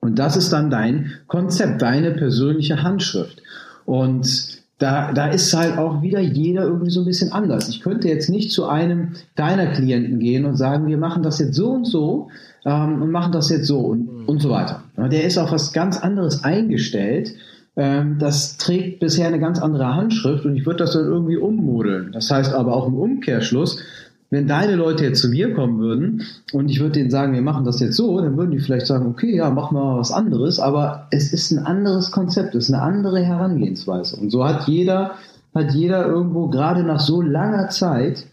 Und 0.00 0.18
das 0.18 0.36
ist 0.36 0.52
dann 0.52 0.70
dein 0.70 1.12
Konzept, 1.26 1.82
deine 1.82 2.12
persönliche 2.12 2.82
Handschrift. 2.82 3.42
Und 3.84 4.56
da, 4.78 5.12
da 5.12 5.28
ist 5.28 5.54
halt 5.54 5.78
auch 5.78 6.02
wieder 6.02 6.20
jeder 6.20 6.64
irgendwie 6.64 6.90
so 6.90 7.00
ein 7.00 7.06
bisschen 7.06 7.32
anders. 7.32 7.68
Ich 7.68 7.80
könnte 7.80 8.08
jetzt 8.08 8.28
nicht 8.28 8.52
zu 8.52 8.66
einem 8.66 9.12
deiner 9.34 9.68
Klienten 9.68 10.18
gehen 10.18 10.44
und 10.44 10.56
sagen, 10.56 10.86
wir 10.86 10.98
machen 10.98 11.22
das 11.22 11.38
jetzt 11.38 11.54
so 11.54 11.70
und 11.70 11.86
so 11.86 12.28
ähm, 12.64 13.02
und 13.02 13.10
machen 13.10 13.32
das 13.32 13.48
jetzt 13.50 13.66
so 13.66 13.80
und, 13.80 14.26
und 14.26 14.40
so 14.40 14.50
weiter. 14.50 14.82
Der 14.96 15.24
ist 15.24 15.38
auf 15.38 15.50
was 15.50 15.72
ganz 15.72 15.98
anderes 15.98 16.44
eingestellt 16.44 17.34
das 17.76 18.56
trägt 18.56 19.00
bisher 19.00 19.26
eine 19.26 19.38
ganz 19.38 19.60
andere 19.60 19.94
Handschrift 19.94 20.46
und 20.46 20.56
ich 20.56 20.64
würde 20.64 20.78
das 20.78 20.92
dann 20.92 21.04
irgendwie 21.04 21.36
ummodeln. 21.36 22.10
Das 22.12 22.30
heißt 22.30 22.54
aber 22.54 22.74
auch 22.74 22.86
im 22.86 22.94
Umkehrschluss, 22.94 23.82
wenn 24.30 24.48
deine 24.48 24.76
Leute 24.76 25.04
jetzt 25.04 25.20
zu 25.20 25.28
mir 25.28 25.54
kommen 25.54 25.78
würden 25.78 26.22
und 26.52 26.70
ich 26.70 26.80
würde 26.80 26.92
denen 26.92 27.10
sagen, 27.10 27.34
wir 27.34 27.42
machen 27.42 27.64
das 27.64 27.78
jetzt 27.80 27.96
so, 27.96 28.20
dann 28.20 28.36
würden 28.36 28.50
die 28.50 28.60
vielleicht 28.60 28.86
sagen, 28.86 29.06
okay, 29.06 29.36
ja, 29.36 29.50
mach 29.50 29.70
mal 29.70 29.98
was 29.98 30.10
anderes, 30.10 30.58
aber 30.58 31.06
es 31.10 31.32
ist 31.32 31.52
ein 31.52 31.64
anderes 31.64 32.10
Konzept, 32.10 32.54
es 32.54 32.68
ist 32.68 32.74
eine 32.74 32.82
andere 32.82 33.22
Herangehensweise. 33.22 34.16
Und 34.16 34.30
so 34.30 34.44
hat 34.44 34.66
jeder, 34.66 35.12
hat 35.54 35.72
jeder 35.72 36.06
irgendwo 36.06 36.48
gerade 36.48 36.82
nach 36.82 37.00
so 37.00 37.20
langer 37.20 37.68
Zeit 37.68 38.26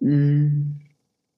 mh, 0.00 0.65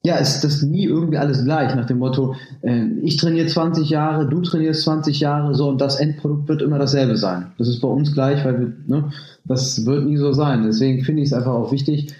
ja, 0.09 0.17
ist 0.17 0.43
das 0.43 0.63
nie 0.63 0.85
irgendwie 0.85 1.17
alles 1.17 1.43
gleich, 1.43 1.75
nach 1.75 1.85
dem 1.85 1.99
Motto, 1.99 2.35
äh, 2.61 2.85
ich 3.03 3.17
trainiere 3.17 3.47
20 3.47 3.89
Jahre, 3.89 4.27
du 4.27 4.41
trainierst 4.41 4.81
20 4.81 5.19
Jahre, 5.19 5.53
so 5.53 5.69
und 5.69 5.79
das 5.79 5.97
Endprodukt 5.97 6.47
wird 6.49 6.61
immer 6.63 6.79
dasselbe 6.79 7.15
sein. 7.15 7.51
Das 7.57 7.67
ist 7.67 7.79
bei 7.79 7.87
uns 7.87 8.11
gleich, 8.11 8.43
weil 8.43 8.59
wir, 8.59 8.73
ne, 8.87 9.11
das 9.45 9.85
wird 9.85 10.05
nie 10.05 10.17
so 10.17 10.33
sein. 10.33 10.63
Deswegen 10.63 11.03
finde 11.03 11.21
ich 11.21 11.29
es 11.29 11.33
einfach 11.33 11.53
auch 11.53 11.71
wichtig, 11.71 12.13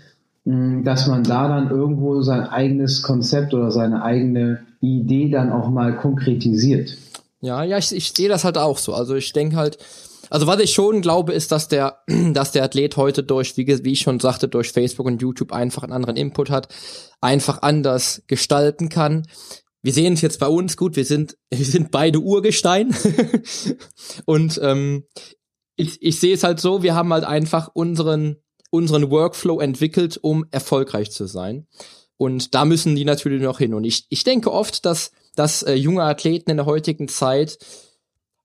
mh, 0.45 0.83
dass 0.83 1.07
man 1.07 1.23
da 1.23 1.47
dann 1.47 1.71
irgendwo 1.71 2.21
sein 2.21 2.43
eigenes 2.43 3.01
Konzept 3.01 3.53
oder 3.55 3.71
seine 3.71 4.03
eigene 4.03 4.59
Idee 4.81 5.29
dann 5.29 5.51
auch 5.51 5.69
mal 5.69 5.95
konkretisiert. 5.95 6.95
Ja, 7.41 7.63
ja, 7.63 7.77
ich, 7.77 7.95
ich 7.95 8.13
sehe 8.15 8.29
das 8.29 8.43
halt 8.43 8.57
auch 8.57 8.77
so. 8.77 8.93
Also 8.93 9.15
ich 9.15 9.33
denke 9.33 9.55
halt, 9.55 9.79
also 10.29 10.47
was 10.47 10.59
ich 10.59 10.73
schon 10.73 11.01
glaube, 11.01 11.33
ist, 11.33 11.51
dass 11.51 11.67
der, 11.67 11.99
dass 12.33 12.51
der 12.51 12.63
Athlet 12.63 12.97
heute 12.97 13.23
durch, 13.23 13.57
wie, 13.57 13.67
wie 13.67 13.93
ich 13.93 14.01
schon 14.01 14.19
sagte, 14.19 14.47
durch 14.47 14.71
Facebook 14.71 15.05
und 15.05 15.21
YouTube 15.21 15.51
einfach 15.51 15.83
einen 15.83 15.93
anderen 15.93 16.17
Input 16.17 16.49
hat, 16.49 16.67
einfach 17.21 17.61
anders 17.61 18.23
gestalten 18.27 18.89
kann. 18.89 19.25
Wir 19.81 19.93
sehen 19.93 20.13
es 20.13 20.21
jetzt 20.21 20.39
bei 20.39 20.47
uns 20.47 20.75
gut, 20.75 20.95
wir 20.95 21.05
sind, 21.05 21.37
wir 21.49 21.65
sind 21.65 21.91
beide 21.91 22.19
Urgestein. 22.19 22.95
und 24.25 24.59
ähm, 24.61 25.05
ich, 25.75 26.01
ich 26.01 26.19
sehe 26.19 26.33
es 26.33 26.43
halt 26.43 26.59
so, 26.59 26.83
wir 26.83 26.95
haben 26.95 27.13
halt 27.13 27.23
einfach 27.23 27.69
unseren, 27.73 28.37
unseren 28.69 29.09
Workflow 29.09 29.61
entwickelt, 29.61 30.19
um 30.21 30.45
erfolgreich 30.51 31.11
zu 31.11 31.25
sein. 31.25 31.67
Und 32.17 32.53
da 32.53 32.65
müssen 32.65 32.95
die 32.97 33.05
natürlich 33.05 33.41
noch 33.41 33.59
hin. 33.59 33.73
Und 33.73 33.85
ich, 33.85 34.05
ich 34.09 34.25
denke 34.25 34.51
oft, 34.51 34.85
dass, 34.85 35.11
dass 35.35 35.63
äh, 35.63 35.73
junge 35.75 36.03
Athleten 36.03 36.51
in 36.51 36.57
der 36.57 36.65
heutigen 36.65 37.07
Zeit 37.07 37.57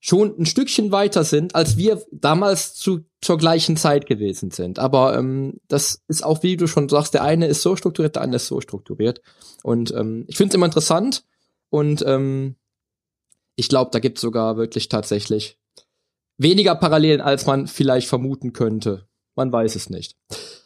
schon 0.06 0.38
ein 0.38 0.44
Stückchen 0.44 0.92
weiter 0.92 1.24
sind, 1.24 1.54
als 1.54 1.78
wir 1.78 2.02
damals 2.12 2.74
zu, 2.74 3.06
zur 3.22 3.38
gleichen 3.38 3.78
Zeit 3.78 4.04
gewesen 4.04 4.50
sind. 4.50 4.78
Aber 4.78 5.16
ähm, 5.16 5.62
das 5.66 6.02
ist 6.08 6.22
auch, 6.22 6.42
wie 6.42 6.58
du 6.58 6.66
schon 6.66 6.90
sagst, 6.90 7.14
der 7.14 7.22
eine 7.22 7.46
ist 7.46 7.62
so 7.62 7.74
strukturiert, 7.74 8.14
der 8.14 8.22
andere 8.22 8.36
ist 8.36 8.48
so 8.48 8.60
strukturiert. 8.60 9.22
Und 9.62 9.92
ähm, 9.92 10.26
ich 10.28 10.36
finde 10.36 10.50
es 10.50 10.54
immer 10.56 10.66
interessant 10.66 11.24
und 11.70 12.04
ähm, 12.06 12.56
ich 13.56 13.70
glaube, 13.70 13.92
da 13.92 13.98
gibt 13.98 14.18
es 14.18 14.22
sogar 14.22 14.58
wirklich 14.58 14.90
tatsächlich 14.90 15.58
weniger 16.36 16.74
Parallelen, 16.74 17.22
als 17.22 17.46
man 17.46 17.66
vielleicht 17.66 18.06
vermuten 18.06 18.52
könnte. 18.52 19.08
Man 19.36 19.50
weiß 19.50 19.74
es 19.74 19.88
nicht. 19.88 20.18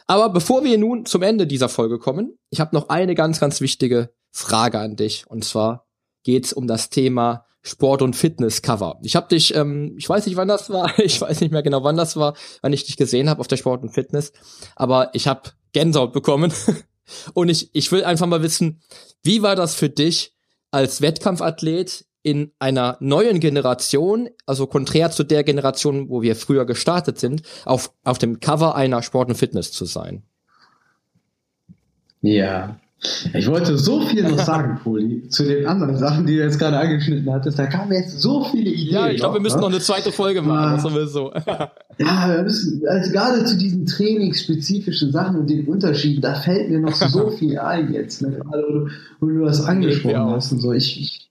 Aber 0.09 0.31
bevor 0.31 0.65
wir 0.65 0.79
nun 0.79 1.07
zum 1.07 1.23
Ende 1.23 1.47
dieser 1.47 1.69
Folge 1.69 2.01
kommen, 2.01 2.37
ich 2.51 2.59
habe 2.59 2.75
noch 2.75 2.89
eine 2.89 3.15
ganz, 3.15 3.39
ganz 3.39 3.61
wichtige 3.61 4.13
Frage 4.33 4.81
an 4.81 4.97
dich. 4.97 5.29
Und 5.29 5.45
zwar 5.45 5.87
geht's 6.25 6.53
um 6.53 6.67
das 6.67 6.91
Thema 6.91 7.45
Sport- 7.69 8.03
und 8.03 8.17
Fitness-Cover. 8.17 8.99
Ich 9.03 9.15
habe 9.15 9.29
dich, 9.29 9.55
ähm, 9.55 9.95
ich 9.99 10.09
weiß 10.09 10.27
nicht, 10.27 10.37
wann 10.37 10.49
das 10.49 10.71
war, 10.71 10.99
ich 10.99 11.21
weiß 11.21 11.41
nicht 11.41 11.53
mehr 11.53 11.63
genau, 11.63 11.85
wann 11.85 11.97
das 11.97 12.17
war, 12.17 12.35
wann 12.63 12.73
ich 12.73 12.85
dich 12.85 12.97
gesehen 12.97 13.29
habe 13.29 13.41
auf 13.41 13.49
der 13.49 13.57
Sport 13.57 13.83
und 13.83 13.91
Fitness, 13.91 14.33
aber 14.75 15.11
ich 15.13 15.29
habe 15.29 15.51
Gänsehaut 15.73 16.13
bekommen. 16.13 16.53
und 17.35 17.49
ich, 17.49 17.71
ich 17.75 17.93
will 17.93 18.05
einfach 18.05 18.27
mal 18.27 18.43
wissen, 18.43 18.81
wie 19.23 19.43
war 19.43 19.55
das 19.55 19.75
für 19.75 19.91
dich 19.91 20.35
als 20.71 21.01
Wettkampfathlet 21.01 22.07
in 22.23 22.53
einer 22.59 22.97
neuen 23.01 23.41
Generation, 23.41 24.29
also 24.45 24.67
konträr 24.67 25.11
zu 25.11 25.25
der 25.25 25.45
Generation, 25.45 26.09
wo 26.09 26.23
wir 26.23 26.37
früher 26.37 26.67
gestartet 26.67 27.19
sind, 27.19 27.43
auf, 27.65 27.93
auf 28.05 28.19
dem 28.19 28.41
Cover 28.41 28.75
einer 28.75 29.03
Sport 29.03 29.29
und 29.29 29.37
Fitness 29.37 29.73
zu 29.73 29.85
sein. 29.85 30.23
Ja. 32.21 32.81
Ich 33.33 33.47
wollte 33.47 33.79
so 33.79 34.01
viel 34.01 34.25
noch 34.29 34.39
sagen, 34.45 34.81
Poli, 34.83 35.29
zu 35.29 35.45
den 35.45 35.67
anderen 35.67 35.97
Sachen, 35.97 36.27
die 36.27 36.37
du 36.37 36.43
jetzt 36.43 36.59
gerade 36.59 36.79
angeschnitten 36.79 37.33
hattest. 37.33 37.59
Da 37.59 37.67
kamen 37.67 37.93
jetzt 37.93 38.21
so 38.21 38.45
viele 38.45 38.71
Ideen. 38.71 38.95
Ja, 38.95 39.09
ich 39.09 39.19
glaube, 39.19 39.35
wir 39.35 39.41
müssen 39.41 39.57
ne? 39.57 39.63
noch 39.63 39.71
eine 39.71 39.81
zweite 39.81 40.11
Folge 40.11 40.43
machen, 40.43 40.77
ja. 40.77 40.79
sowieso. 40.79 41.33
ja, 41.99 42.35
wir 42.35 42.43
müssen, 42.43 42.83
also 42.89 43.13
gerade 43.13 43.45
zu 43.45 43.57
diesen 43.57 43.87
trainingsspezifischen 43.87 45.13
Sachen 45.13 45.37
und 45.37 45.49
den 45.49 45.67
Unterschieden, 45.67 46.21
da 46.21 46.35
fällt 46.35 46.71
mir 46.71 46.81
noch 46.81 46.95
so 46.95 47.31
viel 47.39 47.59
ein 47.59 47.93
jetzt, 47.93 48.23
ne? 48.23 48.31
gerade 48.31 48.65
wo 48.69 48.73
du, 48.73 48.91
wo 49.21 49.27
du 49.27 49.45
das 49.45 49.65
angesprochen 49.65 50.33
hast 50.33 50.53
und 50.53 50.61
so. 50.61 50.73
Ich, 50.73 51.01
ich 51.01 51.29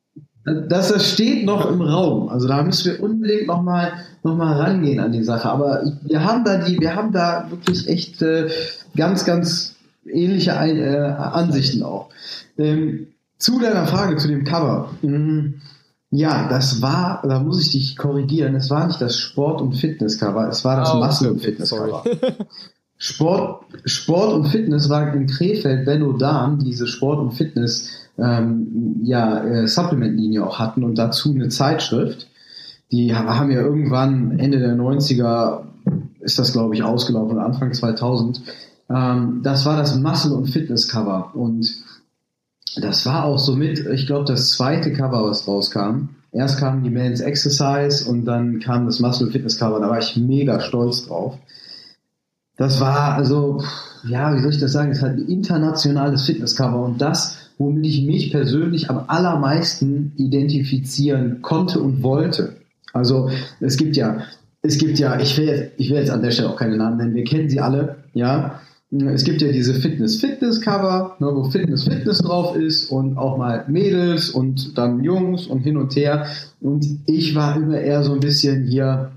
das, 0.70 0.94
das 0.94 1.12
steht 1.12 1.46
noch 1.46 1.70
im 1.70 1.82
Raum. 1.82 2.30
Also 2.30 2.48
da 2.48 2.64
müssen 2.64 2.94
wir 2.94 3.04
unbedingt 3.04 3.48
noch 3.48 3.62
mal, 3.62 3.92
noch 4.24 4.38
mal 4.38 4.54
rangehen 4.58 5.02
an 5.02 5.12
die 5.12 5.24
Sache. 5.24 5.50
Aber 5.50 5.84
wir 6.04 6.24
haben 6.24 6.46
da 6.46 6.58
die, 6.60 6.80
wir 6.80 6.96
haben 6.96 7.12
da 7.12 7.48
wirklich 7.50 7.86
echt 7.90 8.22
äh, 8.22 8.48
ganz, 8.96 9.26
ganz 9.26 9.76
ähnliche 10.12 10.52
äh, 10.52 10.98
Ansichten 10.98 11.84
auch. 11.84 12.10
Ähm, 12.58 13.08
zu 13.38 13.60
deiner 13.60 13.86
Frage 13.86 14.18
zu 14.18 14.28
dem 14.28 14.44
Cover. 14.44 14.92
Mhm. 15.02 15.62
Ja, 16.10 16.48
das 16.48 16.82
war, 16.82 17.22
da 17.28 17.40
muss 17.40 17.62
ich 17.62 17.72
dich 17.72 17.98
korrigieren, 17.98 18.56
es 18.56 18.70
war 18.70 18.88
nicht 18.88 19.02
das 19.02 19.18
Sport- 19.18 19.62
und 19.62 19.76
Fitness-Cover, 19.76 20.48
es 20.48 20.64
war 20.64 20.78
das 20.78 20.94
oh, 20.94 21.00
Muscle- 21.00 21.32
und 21.32 21.42
Fitness-Cover. 21.42 22.04
Sport, 22.98 23.66
Sport 23.86 24.34
und 24.34 24.48
Fitness 24.48 24.90
war 24.90 25.14
in 25.14 25.28
Krefeld, 25.28 25.86
Benno 25.86 26.14
Dahn, 26.14 26.60
diese 26.60 26.88
Sport- 26.88 27.20
und 27.20 27.32
Fitness- 27.34 27.90
ähm, 28.18 29.02
ja, 29.04 29.44
äh, 29.44 29.68
Supplement-Linie 29.68 30.46
auch 30.46 30.60
hatten 30.60 30.84
und 30.84 30.98
dazu 30.98 31.32
eine 31.34 31.50
Zeitschrift. 31.50 32.28
Die 32.92 33.14
haben 33.14 33.52
ja 33.52 33.62
irgendwann 33.62 34.40
Ende 34.40 34.60
der 34.60 34.76
90er, 34.76 35.64
ist 36.22 36.40
das 36.40 36.54
glaube 36.54 36.74
ich 36.74 36.84
ausgelaufen, 36.84 37.38
Anfang 37.38 37.74
2000. 37.74 38.42
Ähm, 38.90 39.42
das 39.44 39.66
war 39.66 39.78
das 39.78 39.98
Muscle- 39.98 40.34
und 40.34 40.48
Fitness-Cover 40.48 41.36
und 41.36 41.68
das 42.80 43.06
war 43.06 43.26
auch 43.26 43.40
somit, 43.40 43.86
ich 43.88 44.06
glaube, 44.06 44.26
das 44.26 44.52
zweite 44.52 44.94
Cover, 44.94 45.24
was 45.24 45.48
rauskam. 45.48 46.10
Erst 46.32 46.60
kam 46.60 46.84
die 46.84 46.90
Men's 46.90 47.22
Exercise 47.22 48.08
und 48.08 48.26
dann 48.26 48.60
kam 48.60 48.86
das 48.86 49.00
Muscle 49.00 49.32
Fitness 49.32 49.58
Cover. 49.58 49.80
Da 49.80 49.90
war 49.90 49.98
ich 49.98 50.16
mega 50.18 50.60
stolz 50.60 51.08
drauf. 51.08 51.38
Das 52.58 52.80
war 52.80 53.16
also, 53.16 53.64
ja, 54.08 54.36
wie 54.36 54.42
soll 54.42 54.52
ich 54.52 54.60
das 54.60 54.74
sagen? 54.74 54.92
Es 54.92 55.02
halt 55.02 55.18
ein 55.18 55.28
internationales 55.28 56.26
Fitness 56.26 56.56
Cover 56.56 56.84
und 56.84 57.02
das 57.02 57.38
womit 57.58 57.86
ich 57.86 58.06
mich 58.06 58.32
persönlich 58.32 58.90
am 58.90 59.06
allermeisten 59.08 60.14
identifizieren 60.16 61.42
konnte 61.42 61.80
und 61.80 62.04
wollte. 62.04 62.58
Also 62.94 63.30
es 63.60 63.78
gibt 63.78 63.98
ja, 63.98 64.22
es 64.62 64.78
gibt 64.78 65.00
ja, 65.00 65.20
ich 65.20 65.38
will 65.38 65.46
jetzt, 65.46 65.72
ich 65.78 65.90
will 65.90 65.98
jetzt 65.98 66.12
an 66.12 66.22
der 66.22 66.32
Stelle 66.32 66.50
auch 66.50 66.56
keine 66.56 66.78
Namen 66.78 66.98
nennen, 66.98 67.16
wir 67.16 67.24
kennen 67.24 67.50
sie 67.50 67.60
alle, 67.60 67.98
ja. 68.14 68.62
Es 68.90 69.26
gibt 69.26 69.42
ja 69.42 69.52
diese 69.52 69.74
Fitness-Fitness-Cover, 69.74 71.18
ne, 71.20 71.28
wo 71.36 71.44
Fitness-Fitness 71.44 72.20
drauf 72.20 72.56
ist 72.56 72.90
und 72.90 73.18
auch 73.18 73.38
mal 73.38 73.66
Mädels 73.68 74.30
und 74.30 74.78
dann 74.78 75.04
Jungs 75.04 75.48
und 75.48 75.60
hin 75.60 75.76
und 75.76 75.94
her. 75.98 76.28
Und 76.62 76.86
ich 77.06 77.36
war 77.36 77.58
immer 77.58 77.80
eher 77.80 78.04
so 78.04 78.14
ein 78.14 78.22
bisschen 78.22 78.66
hier, 78.66 79.12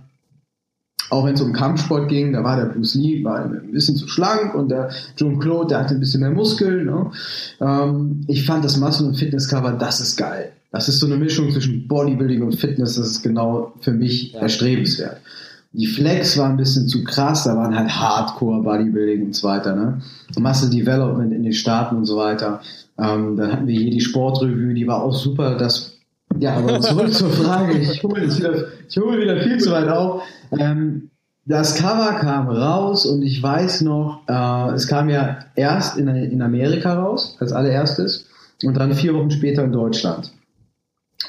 auch 1.11 1.25
wenn 1.25 1.35
es 1.35 1.41
um 1.41 1.53
Kampfsport 1.53 2.09
ging, 2.09 2.33
da 2.33 2.43
war 2.43 2.57
der 2.57 2.73
Bruce 2.73 2.97
Lee 2.97 3.23
war 3.23 3.45
ein 3.45 3.71
bisschen 3.71 3.95
zu 3.95 4.09
schlank 4.09 4.57
und 4.57 4.71
der 4.71 4.91
John 5.17 5.39
Claude, 5.39 5.69
der 5.69 5.81
hatte 5.81 5.95
ein 5.95 6.01
bisschen 6.01 6.23
mehr 6.23 6.33
Muskeln. 6.33 6.87
Ne? 6.87 7.13
Ähm, 7.61 8.25
ich 8.27 8.45
fand 8.45 8.65
das 8.65 8.77
Muscle- 8.77 9.07
und 9.07 9.15
Fitness-Cover, 9.15 9.73
das 9.73 10.01
ist 10.01 10.17
geil. 10.17 10.51
Das 10.73 10.89
ist 10.89 10.99
so 10.99 11.07
eine 11.07 11.17
Mischung 11.17 11.51
zwischen 11.53 11.87
Bodybuilding 11.87 12.43
und 12.43 12.57
Fitness, 12.57 12.97
das 12.97 13.07
ist 13.07 13.23
genau 13.23 13.73
für 13.81 13.93
mich 13.93 14.33
ja. 14.33 14.41
erstrebenswert. 14.41 15.21
Die 15.73 15.87
Flex 15.87 16.37
war 16.37 16.49
ein 16.49 16.57
bisschen 16.57 16.89
zu 16.89 17.05
krass, 17.05 17.45
da 17.45 17.57
waren 17.57 17.77
halt 17.77 17.91
Hardcore 17.91 18.63
Bodybuilding 18.63 19.27
und 19.27 19.37
so 19.37 19.47
weiter, 19.47 19.77
ne? 19.77 20.01
Muscle 20.37 20.69
Development 20.69 21.33
in 21.33 21.45
den 21.45 21.53
Staaten 21.53 21.97
und 21.97 22.07
so 22.07 22.17
weiter. 22.17 22.61
Ähm, 22.99 23.37
dann 23.37 23.53
hatten 23.53 23.67
wir 23.67 23.79
hier 23.79 23.91
die 23.91 24.01
Sportrevue, 24.01 24.75
die 24.75 24.87
war 24.87 25.03
auch 25.03 25.15
super. 25.15 25.57
Das, 25.57 25.93
ja, 26.39 26.57
aber 26.57 26.81
zurück 26.81 27.13
zur 27.13 27.31
Frage. 27.31 27.79
Ich 27.79 28.03
hole 28.03 28.23
wieder, 28.23 28.65
ich 28.89 28.97
wieder 28.97 29.43
viel 29.43 29.59
zu 29.59 29.71
weit 29.71 29.89
auf. 29.89 30.23
Ähm, 30.59 31.11
das 31.47 31.75
Cover 31.77 32.15
kam 32.15 32.49
raus 32.49 33.07
und 33.07 33.23
ich 33.23 33.43
weiß 33.43 33.81
noch, 33.83 34.23
äh, 34.29 34.75
es 34.75 34.87
kam 34.87 35.09
ja 35.09 35.39
erst 35.55 35.97
in, 35.97 36.09
in 36.09 36.43
Amerika 36.43 36.95
raus, 36.95 37.37
als 37.41 37.53
allererstes, 37.53 38.27
und 38.63 38.75
dann 38.77 38.95
vier 38.95 39.15
Wochen 39.15 39.31
später 39.31 39.65
in 39.65 39.73
Deutschland. 39.73 40.33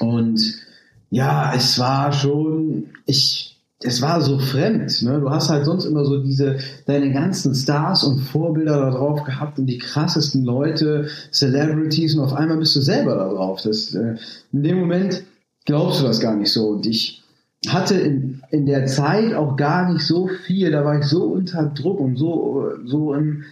Und 0.00 0.40
ja, 1.10 1.52
es 1.54 1.78
war 1.78 2.12
schon, 2.12 2.90
ich, 3.06 3.51
es 3.84 4.02
war 4.02 4.20
so 4.20 4.38
fremd. 4.38 5.02
Ne? 5.02 5.20
Du 5.20 5.30
hast 5.30 5.48
halt 5.48 5.64
sonst 5.64 5.84
immer 5.84 6.04
so 6.04 6.22
diese, 6.22 6.58
deine 6.86 7.12
ganzen 7.12 7.54
Stars 7.54 8.04
und 8.04 8.20
Vorbilder 8.20 8.78
da 8.78 8.90
drauf 8.90 9.24
gehabt 9.24 9.58
und 9.58 9.66
die 9.66 9.78
krassesten 9.78 10.44
Leute, 10.44 11.08
Celebrities 11.32 12.14
und 12.14 12.20
auf 12.20 12.32
einmal 12.32 12.58
bist 12.58 12.76
du 12.76 12.80
selber 12.80 13.14
da 13.16 13.28
drauf. 13.28 13.60
Das, 13.62 13.94
äh, 13.94 14.16
in 14.52 14.62
dem 14.62 14.78
Moment 14.78 15.22
glaubst 15.64 16.00
du 16.00 16.04
das 16.04 16.20
gar 16.20 16.36
nicht 16.36 16.52
so. 16.52 16.68
Und 16.68 16.86
ich, 16.86 17.22
hatte 17.68 17.94
in, 17.94 18.42
in 18.50 18.66
der 18.66 18.86
Zeit 18.86 19.34
auch 19.34 19.56
gar 19.56 19.92
nicht 19.92 20.04
so 20.04 20.26
viel, 20.26 20.70
da 20.70 20.84
war 20.84 20.98
ich 20.98 21.04
so 21.04 21.24
unter 21.24 21.64
Druck 21.66 22.00
und 22.00 22.16
so, 22.16 22.70
so 22.84 23.14
im, 23.14 23.44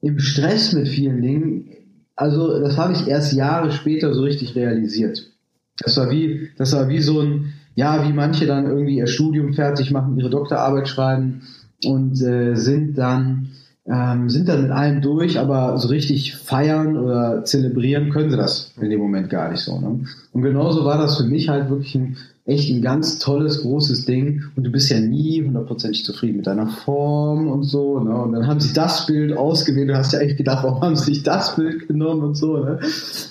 im 0.00 0.18
Stress 0.18 0.72
mit 0.72 0.88
vielen 0.88 1.20
Dingen. 1.20 1.68
Also 2.16 2.58
das 2.60 2.76
habe 2.76 2.94
ich 2.94 3.06
erst 3.06 3.32
Jahre 3.32 3.70
später 3.70 4.14
so 4.14 4.22
richtig 4.22 4.54
realisiert. 4.54 5.30
Das 5.78 5.96
war 5.96 6.10
wie, 6.10 6.50
das 6.56 6.72
war 6.72 6.88
wie 6.88 7.00
so 7.00 7.20
ein, 7.20 7.52
ja, 7.74 8.06
wie 8.06 8.12
manche 8.12 8.46
dann 8.46 8.66
irgendwie 8.66 8.96
ihr 8.96 9.06
Studium 9.06 9.52
fertig 9.54 9.90
machen, 9.90 10.18
ihre 10.18 10.30
Doktorarbeit 10.30 10.88
schreiben 10.88 11.42
und 11.84 12.20
äh, 12.22 12.54
sind 12.56 12.98
dann 12.98 13.50
ähm, 13.86 14.28
sind 14.28 14.48
dann 14.48 14.62
mit 14.62 14.70
allem 14.70 15.00
durch, 15.00 15.38
aber 15.38 15.78
so 15.78 15.88
richtig 15.88 16.36
feiern 16.36 16.96
oder 16.96 17.44
zelebrieren 17.44 18.10
können 18.10 18.30
sie 18.30 18.36
das 18.36 18.72
in 18.80 18.90
dem 18.90 19.00
Moment 19.00 19.30
gar 19.30 19.50
nicht 19.50 19.62
so. 19.62 19.80
Ne? 19.80 20.04
Und 20.32 20.42
genauso 20.42 20.84
war 20.84 20.98
das 20.98 21.16
für 21.16 21.24
mich 21.24 21.48
halt 21.48 21.70
wirklich 21.70 21.94
ein 21.94 22.16
echt 22.50 22.70
ein 22.70 22.82
ganz 22.82 23.18
tolles, 23.18 23.62
großes 23.62 24.04
Ding 24.04 24.42
und 24.56 24.64
du 24.64 24.70
bist 24.70 24.90
ja 24.90 24.98
nie 24.98 25.42
hundertprozentig 25.42 26.04
zufrieden 26.04 26.38
mit 26.38 26.46
deiner 26.46 26.66
Form 26.66 27.48
und 27.48 27.62
so. 27.62 28.00
Ne? 28.00 28.14
Und 28.14 28.32
dann 28.32 28.46
haben 28.46 28.60
sie 28.60 28.72
das 28.72 29.06
Bild 29.06 29.36
ausgewählt. 29.36 29.88
Du 29.88 29.96
hast 29.96 30.12
ja 30.12 30.18
echt 30.18 30.36
gedacht, 30.36 30.64
warum 30.64 30.82
haben 30.82 30.96
sie 30.96 31.14
sich 31.14 31.22
das 31.22 31.56
Bild 31.56 31.86
genommen 31.86 32.22
und 32.22 32.34
so. 32.34 32.58
Ne? 32.58 32.80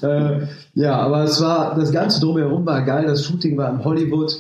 Äh, 0.02 0.48
ja, 0.74 0.96
aber 0.96 1.24
es 1.24 1.42
war, 1.42 1.76
das 1.76 1.92
Ganze 1.92 2.22
drumherum 2.22 2.66
war 2.66 2.84
geil. 2.84 3.06
Das 3.06 3.26
Shooting 3.26 3.58
war 3.58 3.72
in 3.72 3.84
Hollywood. 3.84 4.38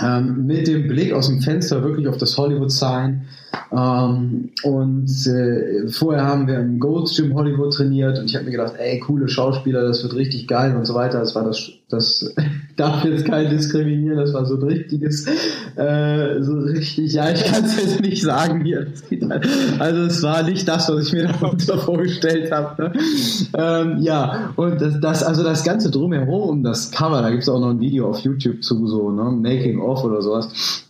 Ähm, 0.00 0.46
mit 0.46 0.68
dem 0.68 0.86
Blick 0.86 1.12
aus 1.12 1.26
dem 1.26 1.40
Fenster 1.40 1.82
wirklich 1.82 2.06
auf 2.06 2.18
das 2.18 2.38
Hollywood-Sign. 2.38 3.26
Ähm, 3.70 4.50
und 4.62 5.26
äh, 5.26 5.88
vorher 5.88 6.24
haben 6.24 6.46
wir 6.46 6.58
im 6.58 6.78
Gold's 6.78 7.16
Gym 7.16 7.34
Hollywood 7.34 7.74
trainiert 7.74 8.18
und 8.18 8.26
ich 8.26 8.34
habe 8.34 8.46
mir 8.46 8.52
gedacht, 8.52 8.74
ey, 8.78 8.98
coole 9.00 9.28
Schauspieler, 9.28 9.82
das 9.82 10.02
wird 10.02 10.14
richtig 10.14 10.48
geil 10.48 10.74
und 10.76 10.86
so 10.86 10.94
weiter. 10.94 11.20
Das 11.20 11.34
war 11.34 11.44
das, 11.44 11.70
das 11.88 12.34
darf 12.76 13.04
jetzt 13.04 13.26
kein 13.26 13.50
diskriminieren, 13.50 14.16
das 14.16 14.32
war 14.32 14.46
so 14.46 14.56
ein 14.56 14.62
richtiges, 14.62 15.26
äh, 15.76 16.42
so 16.42 16.58
richtig, 16.58 17.12
ja, 17.12 17.30
ich 17.30 17.44
kann 17.44 17.64
es 17.64 17.76
jetzt 17.76 18.00
nicht 18.00 18.22
sagen 18.22 18.64
hier. 18.64 18.86
Also 19.78 20.02
es 20.02 20.22
war 20.22 20.42
nicht 20.42 20.66
das, 20.66 20.88
was 20.88 21.08
ich 21.08 21.12
mir 21.12 21.28
darunter 21.28 21.78
vorgestellt 21.78 22.50
habe. 22.50 22.82
Ne? 22.82 22.92
Ähm, 23.56 23.98
ja, 23.98 24.52
und 24.56 24.80
das, 24.80 25.00
das, 25.00 25.22
also 25.22 25.42
das 25.42 25.64
Ganze 25.64 25.90
drumherum 25.90 26.48
um 26.48 26.62
das 26.62 26.90
Cover, 26.90 27.22
da 27.22 27.30
gibt 27.30 27.42
es 27.42 27.48
auch 27.48 27.60
noch 27.60 27.70
ein 27.70 27.80
Video 27.80 28.08
auf 28.08 28.20
YouTube 28.20 28.62
zu, 28.62 28.86
so, 28.86 29.10
ne, 29.10 29.24
Making 29.24 29.80
of 29.80 30.04
oder 30.04 30.22
sowas 30.22 30.84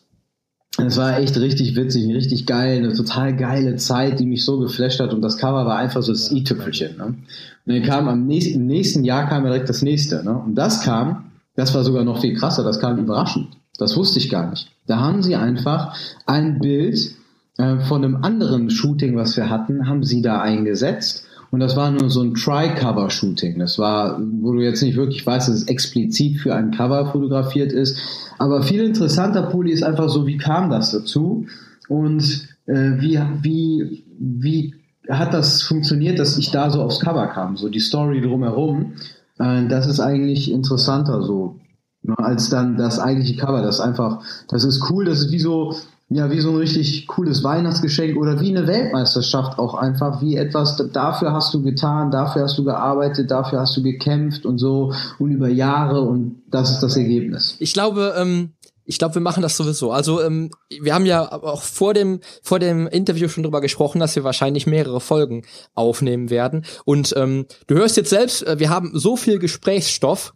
es 0.76 0.96
war 0.96 1.18
echt 1.18 1.36
richtig 1.36 1.74
witzig, 1.74 2.08
richtig 2.14 2.46
geil, 2.46 2.78
eine 2.78 2.92
total 2.92 3.34
geile 3.36 3.76
Zeit, 3.76 4.20
die 4.20 4.26
mich 4.26 4.44
so 4.44 4.60
geflasht 4.60 5.00
hat 5.00 5.12
und 5.12 5.22
das 5.22 5.38
Cover 5.38 5.66
war 5.66 5.76
einfach 5.76 6.02
so 6.02 6.12
das 6.12 6.30
i-Tüpfelchen. 6.30 6.96
Ne? 6.96 7.04
Und 7.04 7.18
dann 7.66 7.82
kam 7.82 8.08
am 8.08 8.26
nächsten, 8.26 8.60
im 8.60 8.66
nächsten 8.66 9.04
Jahr 9.04 9.28
kam 9.28 9.44
direkt 9.44 9.68
das 9.68 9.82
nächste. 9.82 10.22
Ne? 10.22 10.36
Und 10.38 10.54
das 10.54 10.82
kam, 10.82 11.32
das 11.56 11.74
war 11.74 11.82
sogar 11.82 12.04
noch 12.04 12.20
viel 12.20 12.36
krasser, 12.36 12.62
das 12.62 12.78
kam 12.78 12.98
überraschend. 12.98 13.48
Das 13.78 13.96
wusste 13.96 14.18
ich 14.18 14.30
gar 14.30 14.50
nicht. 14.50 14.70
Da 14.86 15.00
haben 15.00 15.22
sie 15.22 15.36
einfach 15.36 15.96
ein 16.26 16.60
Bild 16.60 17.12
äh, 17.58 17.80
von 17.80 18.04
einem 18.04 18.16
anderen 18.22 18.70
Shooting, 18.70 19.16
was 19.16 19.36
wir 19.36 19.50
hatten, 19.50 19.88
haben 19.88 20.04
sie 20.04 20.22
da 20.22 20.40
eingesetzt 20.40 21.27
und 21.50 21.60
das 21.60 21.76
war 21.76 21.90
nur 21.90 22.10
so 22.10 22.22
ein 22.22 22.34
Try-Cover-Shooting. 22.34 23.58
Das 23.58 23.78
war, 23.78 24.20
wo 24.40 24.52
du 24.52 24.60
jetzt 24.60 24.82
nicht 24.82 24.96
wirklich 24.96 25.26
weißt, 25.26 25.48
dass 25.48 25.54
es 25.54 25.68
explizit 25.68 26.40
für 26.40 26.54
ein 26.54 26.72
Cover 26.72 27.10
fotografiert 27.10 27.72
ist. 27.72 27.98
Aber 28.38 28.62
viel 28.62 28.82
interessanter, 28.82 29.42
Poli, 29.42 29.72
ist 29.72 29.82
einfach 29.82 30.08
so, 30.08 30.26
wie 30.26 30.36
kam 30.36 30.68
das 30.70 30.90
dazu? 30.90 31.46
Und 31.88 32.48
äh, 32.66 33.00
wie, 33.00 33.18
wie, 33.40 34.04
wie 34.18 34.74
hat 35.08 35.32
das 35.32 35.62
funktioniert, 35.62 36.18
dass 36.18 36.36
ich 36.36 36.50
da 36.50 36.70
so 36.70 36.82
aufs 36.82 37.00
Cover 37.00 37.26
kam? 37.28 37.56
So 37.56 37.70
die 37.70 37.80
Story 37.80 38.20
drumherum. 38.20 38.92
Äh, 39.38 39.66
das 39.68 39.86
ist 39.86 40.00
eigentlich 40.00 40.52
interessanter 40.52 41.22
so. 41.22 41.56
Ne, 42.02 42.16
als 42.18 42.50
dann 42.50 42.76
das 42.76 42.98
eigentliche 42.98 43.36
Cover. 43.36 43.62
Das 43.62 43.80
einfach, 43.80 44.22
das 44.48 44.64
ist 44.64 44.90
cool, 44.90 45.06
das 45.06 45.20
ist 45.20 45.32
wie 45.32 45.38
so, 45.38 45.74
ja, 46.10 46.30
wie 46.30 46.40
so 46.40 46.50
ein 46.50 46.56
richtig 46.56 47.06
cooles 47.06 47.44
Weihnachtsgeschenk 47.44 48.16
oder 48.16 48.40
wie 48.40 48.48
eine 48.48 48.66
Weltmeisterschaft 48.66 49.58
auch 49.58 49.74
einfach, 49.74 50.22
wie 50.22 50.36
etwas, 50.36 50.82
dafür 50.92 51.32
hast 51.32 51.52
du 51.52 51.62
getan, 51.62 52.10
dafür 52.10 52.44
hast 52.44 52.56
du 52.56 52.64
gearbeitet, 52.64 53.30
dafür 53.30 53.60
hast 53.60 53.76
du 53.76 53.82
gekämpft 53.82 54.46
und 54.46 54.58
so 54.58 54.94
und 55.18 55.32
über 55.32 55.48
Jahre 55.48 56.00
und 56.00 56.42
das 56.50 56.70
ist 56.70 56.80
das 56.80 56.96
Ergebnis. 56.96 57.56
Ich 57.58 57.74
glaube, 57.74 58.14
ähm, 58.16 58.52
ich 58.86 58.98
glaube, 58.98 59.16
wir 59.16 59.22
machen 59.22 59.42
das 59.42 59.54
sowieso. 59.54 59.92
Also 59.92 60.22
ähm, 60.22 60.50
wir 60.80 60.94
haben 60.94 61.04
ja 61.04 61.30
auch 61.30 61.60
vor 61.60 61.92
dem 61.92 62.20
vor 62.42 62.58
dem 62.58 62.86
Interview 62.86 63.28
schon 63.28 63.42
drüber 63.42 63.60
gesprochen, 63.60 63.98
dass 63.98 64.16
wir 64.16 64.24
wahrscheinlich 64.24 64.66
mehrere 64.66 65.02
Folgen 65.02 65.42
aufnehmen 65.74 66.30
werden. 66.30 66.64
Und 66.86 67.12
ähm, 67.18 67.44
du 67.66 67.74
hörst 67.74 67.98
jetzt 67.98 68.08
selbst, 68.08 68.46
äh, 68.46 68.58
wir 68.58 68.70
haben 68.70 68.92
so 68.94 69.16
viel 69.16 69.38
Gesprächsstoff 69.38 70.32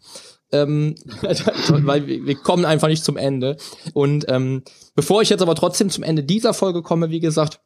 ähm, 0.53 0.95
weil 1.69 2.07
wir, 2.07 2.27
wir 2.27 2.35
kommen 2.37 2.65
einfach 2.65 2.89
nicht 2.89 3.05
zum 3.05 3.17
Ende. 3.17 3.57
Und 3.95 4.27
ähm, 4.29 4.63
bevor 4.95 5.23
ich 5.23 5.31
jetzt 5.31 5.43
aber 5.43 5.55
trotzdem 5.55 5.91
zum 5.91 6.05
Ende 6.05 6.23
dieser 6.23 6.55
Folge 6.55 6.83
komme, 6.83 7.11
wie 7.11 7.21
gesagt, 7.21 7.61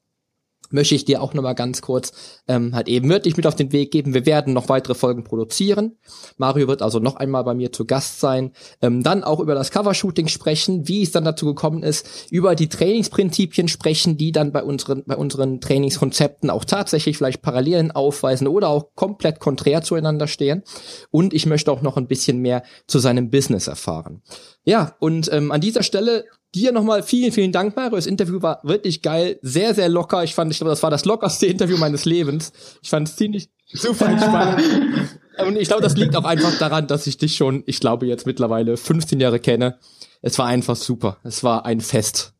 möchte 0.70 0.94
ich 0.94 1.04
dir 1.04 1.22
auch 1.22 1.34
nochmal 1.34 1.54
ganz 1.54 1.82
kurz 1.82 2.12
ähm, 2.48 2.74
halt 2.74 2.88
eben 2.88 3.08
wirklich 3.08 3.36
mit 3.36 3.46
auf 3.46 3.54
den 3.54 3.72
Weg 3.72 3.90
geben. 3.90 4.14
Wir 4.14 4.26
werden 4.26 4.52
noch 4.52 4.68
weitere 4.68 4.94
Folgen 4.94 5.24
produzieren. 5.24 5.96
Mario 6.36 6.68
wird 6.68 6.82
also 6.82 6.98
noch 6.98 7.16
einmal 7.16 7.44
bei 7.44 7.54
mir 7.54 7.72
zu 7.72 7.84
Gast 7.84 8.20
sein. 8.20 8.52
Ähm, 8.82 9.02
dann 9.02 9.24
auch 9.24 9.40
über 9.40 9.54
das 9.54 9.70
Covershooting 9.70 10.28
sprechen, 10.28 10.88
wie 10.88 11.02
es 11.02 11.12
dann 11.12 11.24
dazu 11.24 11.46
gekommen 11.46 11.82
ist, 11.82 12.06
über 12.30 12.54
die 12.54 12.68
Trainingsprinzipien 12.68 13.68
sprechen, 13.68 14.16
die 14.16 14.32
dann 14.32 14.52
bei 14.52 14.62
unseren, 14.62 15.04
bei 15.04 15.16
unseren 15.16 15.60
Trainingskonzepten 15.60 16.50
auch 16.50 16.64
tatsächlich 16.64 17.16
vielleicht 17.16 17.42
Parallelen 17.42 17.90
aufweisen 17.90 18.46
oder 18.46 18.68
auch 18.68 18.94
komplett 18.94 19.40
konträr 19.40 19.82
zueinander 19.82 20.26
stehen. 20.26 20.62
Und 21.10 21.34
ich 21.34 21.46
möchte 21.46 21.70
auch 21.72 21.82
noch 21.82 21.96
ein 21.96 22.06
bisschen 22.06 22.38
mehr 22.38 22.62
zu 22.86 22.98
seinem 22.98 23.30
Business 23.30 23.66
erfahren. 23.66 24.22
Ja, 24.66 24.96
und 24.98 25.32
ähm, 25.32 25.52
an 25.52 25.60
dieser 25.60 25.84
Stelle 25.84 26.24
dir 26.54 26.72
nochmal 26.72 27.04
vielen, 27.04 27.30
vielen 27.30 27.52
Dank, 27.52 27.76
Mario. 27.76 27.94
Das 27.94 28.06
Interview 28.06 28.42
war 28.42 28.60
wirklich 28.64 29.00
geil, 29.00 29.38
sehr, 29.40 29.74
sehr 29.74 29.88
locker. 29.88 30.24
Ich 30.24 30.34
fand, 30.34 30.50
ich 30.50 30.58
glaube, 30.58 30.70
das 30.70 30.82
war 30.82 30.90
das 30.90 31.04
lockerste 31.04 31.46
Interview 31.46 31.78
meines 31.78 32.04
Lebens. 32.04 32.52
Ich 32.82 32.90
fand 32.90 33.08
es 33.08 33.14
ziemlich 33.14 33.48
super 33.72 34.08
entspannt. 34.08 34.60
Und 35.46 35.56
ich 35.56 35.68
glaube, 35.68 35.82
das 35.82 35.96
liegt 35.96 36.16
auch 36.16 36.24
einfach 36.24 36.58
daran, 36.58 36.88
dass 36.88 37.06
ich 37.06 37.16
dich 37.16 37.36
schon, 37.36 37.62
ich 37.66 37.78
glaube, 37.78 38.06
jetzt 38.06 38.26
mittlerweile 38.26 38.76
15 38.76 39.20
Jahre 39.20 39.38
kenne. 39.38 39.78
Es 40.20 40.38
war 40.38 40.46
einfach 40.46 40.76
super. 40.76 41.18
Es 41.22 41.44
war 41.44 41.64
ein 41.64 41.80
Fest. 41.80 42.32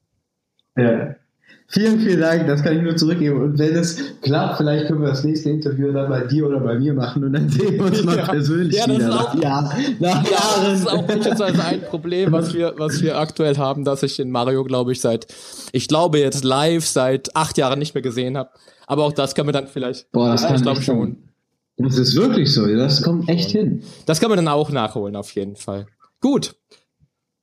Ja. 0.77 1.15
Vielen, 1.69 1.99
vielen 1.99 2.21
Dank, 2.21 2.47
das 2.47 2.63
kann 2.63 2.77
ich 2.77 2.83
nur 2.83 2.97
zurückgeben. 2.97 3.43
Und 3.43 3.59
wenn 3.59 3.75
es 3.75 3.99
klappt, 4.23 4.59
vielleicht 4.59 4.87
können 4.87 5.01
wir 5.01 5.09
das 5.09 5.25
nächste 5.25 5.51
Interview 5.51 5.91
dann 5.91 6.09
bei 6.09 6.21
dir 6.21 6.47
oder 6.47 6.61
bei 6.61 6.79
mir 6.79 6.95
machen 6.95 7.25
und 7.25 7.33
dann 7.33 7.49
sehen 7.49 7.75
wir 7.75 7.87
uns 7.87 8.05
mal 8.05 8.17
ja. 8.19 8.25
persönlich 8.25 8.77
ja, 8.77 8.87
das 8.87 8.97
wieder. 8.97 9.09
Ist 9.09 9.15
auch, 9.15 9.35
ja, 9.35 9.63
nach 9.99 10.25
ja, 10.25 10.31
Jahren. 10.31 10.65
Das 10.65 10.81
ist 10.81 10.89
auch 10.89 11.03
beispielsweise 11.03 11.65
ein 11.65 11.81
Problem, 11.83 12.31
was 12.31 12.55
wir, 12.55 12.75
was 12.79 13.03
wir 13.03 13.19
aktuell 13.19 13.57
haben, 13.57 13.85
dass 13.85 14.05
ich 14.05 14.17
den 14.17 14.31
Mario, 14.31 14.63
glaube 14.63 14.93
ich, 14.93 15.01
seit, 15.01 15.27
ich 15.73 15.89
glaube 15.89 16.19
jetzt 16.21 16.45
live 16.45 16.87
seit 16.87 17.35
acht 17.35 17.59
Jahren 17.59 17.81
nicht 17.81 17.95
mehr 17.95 18.03
gesehen 18.03 18.39
habe. 18.39 18.51
Aber 18.87 19.05
auch 19.05 19.13
das 19.13 19.35
kann 19.35 19.47
man 19.47 19.53
dann 19.53 19.67
vielleicht. 19.67 20.13
Boah, 20.13 20.31
das 20.31 20.43
ja, 20.43 20.49
kann 20.49 20.57
ich 20.57 20.63
glaube 20.63 20.83
schon. 20.83 21.17
Das 21.79 21.99
ist 21.99 22.15
wirklich 22.17 22.55
so, 22.55 22.67
das 22.67 23.03
kommt 23.03 23.29
echt 23.29 23.51
hin. 23.51 23.83
Das 24.07 24.21
kann 24.21 24.31
man 24.31 24.37
dann 24.37 24.49
auch 24.49 24.71
nachholen, 24.71 25.17
auf 25.17 25.33
jeden 25.33 25.57
Fall. 25.57 25.87
Gut, 26.21 26.55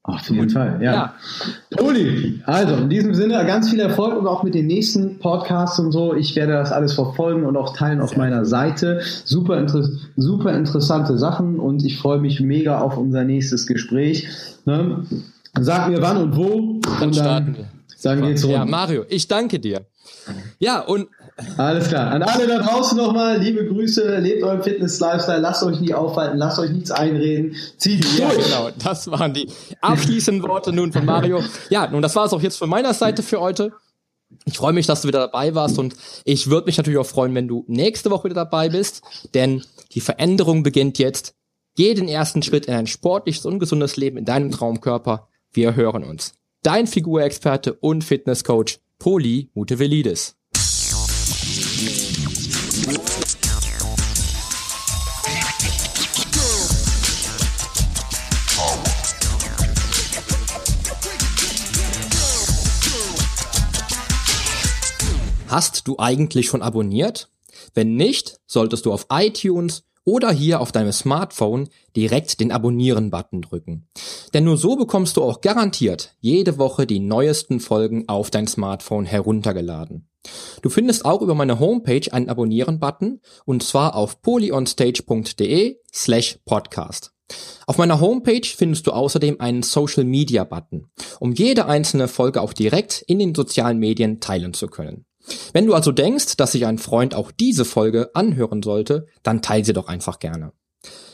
auf 0.05 0.29
jeden 0.29 0.49
Fall, 0.49 0.79
ja. 0.81 1.13
ja. 1.71 1.81
Uli, 1.81 2.41
also 2.45 2.75
in 2.75 2.89
diesem 2.89 3.13
Sinne 3.13 3.45
ganz 3.45 3.69
viel 3.69 3.79
Erfolg 3.79 4.17
und 4.19 4.27
auch 4.27 4.43
mit 4.43 4.53
den 4.53 4.67
nächsten 4.67 5.17
Podcasts 5.19 5.79
und 5.79 5.93
so. 5.93 6.13
Ich 6.13 6.35
werde 6.35 6.51
das 6.53 6.73
alles 6.73 6.91
verfolgen 6.91 7.45
und 7.45 7.55
auch 7.55 7.73
teilen 7.73 8.01
auf 8.01 8.17
meiner 8.17 8.43
Seite. 8.43 8.99
Super, 9.23 9.57
inter 9.57 9.87
super 10.17 10.53
interessante 10.53 11.17
Sachen 11.17 11.57
und 11.57 11.85
ich 11.85 11.97
freue 11.97 12.19
mich 12.19 12.41
mega 12.41 12.81
auf 12.81 12.97
unser 12.97 13.23
nächstes 13.23 13.65
Gespräch. 13.65 14.27
Ne? 14.65 15.05
Sag 15.61 15.87
mir 15.87 16.01
wann 16.01 16.17
und 16.17 16.35
wo. 16.35 16.49
Dann, 16.49 16.73
und 16.73 17.01
dann 17.01 17.13
starten 17.13 17.55
wir. 17.55 17.65
Sagen 17.95 18.21
wir 18.23 18.29
jetzt 18.31 18.43
rum. 18.43 18.51
Ja, 18.51 18.65
Mario, 18.65 19.05
ich 19.07 19.29
danke 19.29 19.61
dir. 19.61 19.85
Ja, 20.59 20.81
und 20.81 21.07
alles 21.57 21.87
klar. 21.87 22.11
An 22.11 22.23
alle 22.23 22.47
da 22.47 22.59
draußen 22.59 22.97
nochmal, 22.97 23.39
liebe 23.39 23.65
Grüße, 23.65 24.19
lebt 24.19 24.43
euren 24.43 24.61
Fitness-Lifestyle, 24.61 25.39
lasst 25.39 25.63
euch 25.63 25.79
nie 25.79 25.93
aufhalten, 25.93 26.37
lasst 26.37 26.59
euch 26.59 26.71
nichts 26.71 26.91
einreden, 26.91 27.55
zieht 27.77 28.05
ja, 28.17 28.29
durch. 28.29 28.45
genau, 28.45 28.69
das 28.77 29.09
waren 29.09 29.33
die 29.33 29.49
abschließenden 29.81 30.47
Worte 30.47 30.71
nun 30.71 30.91
von 30.91 31.05
Mario. 31.05 31.41
Ja, 31.69 31.87
nun, 31.89 32.01
das 32.01 32.15
war 32.15 32.25
es 32.25 32.33
auch 32.33 32.41
jetzt 32.41 32.57
von 32.57 32.69
meiner 32.69 32.93
Seite 32.93 33.23
für 33.23 33.39
heute. 33.39 33.73
Ich 34.45 34.57
freue 34.57 34.73
mich, 34.73 34.87
dass 34.87 35.01
du 35.01 35.07
wieder 35.07 35.19
dabei 35.19 35.55
warst 35.55 35.77
und 35.79 35.95
ich 36.23 36.49
würde 36.49 36.65
mich 36.65 36.77
natürlich 36.77 36.99
auch 36.99 37.05
freuen, 37.05 37.35
wenn 37.35 37.47
du 37.47 37.65
nächste 37.67 38.09
Woche 38.11 38.25
wieder 38.25 38.35
dabei 38.35 38.69
bist, 38.69 39.01
denn 39.33 39.63
die 39.91 40.01
Veränderung 40.01 40.63
beginnt 40.63 40.97
jetzt. 40.99 41.35
Geh 41.75 41.93
den 41.95 42.07
ersten 42.07 42.43
Schritt 42.43 42.67
in 42.67 42.73
ein 42.75 42.87
sportliches 42.87 43.45
und 43.45 43.59
gesundes 43.59 43.97
Leben 43.97 44.17
in 44.17 44.25
deinem 44.25 44.51
Traumkörper. 44.51 45.27
Wir 45.51 45.75
hören 45.75 46.03
uns. 46.03 46.33
Dein 46.61 46.87
Figurexperte 46.87 47.73
und 47.73 48.03
Fitnesscoach 48.03 48.79
Poli 48.99 49.49
Mutevelidis. 49.53 50.35
Hast 65.53 65.87
du 65.87 65.99
eigentlich 65.99 66.47
schon 66.47 66.63
abonniert? 66.63 67.29
Wenn 67.75 67.95
nicht, 67.95 68.39
solltest 68.47 68.87
du 68.87 68.91
auf 68.91 69.05
iTunes 69.11 69.83
oder 70.03 70.31
hier 70.31 70.59
auf 70.61 70.71
deinem 70.71 70.91
Smartphone 70.91 71.69
direkt 71.95 72.39
den 72.39 72.51
Abonnieren-Button 72.51 73.43
drücken. 73.43 73.87
Denn 74.33 74.45
nur 74.45 74.57
so 74.57 74.75
bekommst 74.75 75.15
du 75.15 75.21
auch 75.21 75.41
garantiert 75.41 76.15
jede 76.19 76.57
Woche 76.57 76.87
die 76.87 76.99
neuesten 76.99 77.59
Folgen 77.59 78.09
auf 78.09 78.31
dein 78.31 78.47
Smartphone 78.47 79.05
heruntergeladen. 79.05 80.07
Du 80.61 80.69
findest 80.69 81.05
auch 81.05 81.21
über 81.21 81.35
meine 81.35 81.59
Homepage 81.59 82.11
einen 82.11 82.29
Abonnieren-Button 82.29 83.21
und 83.45 83.63
zwar 83.63 83.95
auf 83.95 84.21
polyonstage.de 84.21 85.77
slash 85.93 86.39
podcast. 86.45 87.11
Auf 87.65 87.77
meiner 87.77 87.99
Homepage 87.99 88.45
findest 88.45 88.87
du 88.87 88.91
außerdem 88.91 89.39
einen 89.39 89.63
Social 89.63 90.03
Media 90.03 90.43
Button, 90.43 90.87
um 91.19 91.33
jede 91.33 91.65
einzelne 91.65 92.07
Folge 92.07 92.41
auch 92.41 92.53
direkt 92.53 93.03
in 93.07 93.19
den 93.19 93.33
sozialen 93.33 93.79
Medien 93.79 94.19
teilen 94.19 94.53
zu 94.53 94.67
können. 94.67 95.05
Wenn 95.53 95.65
du 95.65 95.73
also 95.73 95.91
denkst, 95.91 96.35
dass 96.35 96.51
sich 96.51 96.65
ein 96.65 96.77
Freund 96.77 97.15
auch 97.15 97.31
diese 97.31 97.63
Folge 97.63 98.11
anhören 98.13 98.61
sollte, 98.61 99.07
dann 99.23 99.41
teile 99.41 99.63
sie 99.63 99.73
doch 99.73 99.87
einfach 99.87 100.19
gerne. 100.19 100.51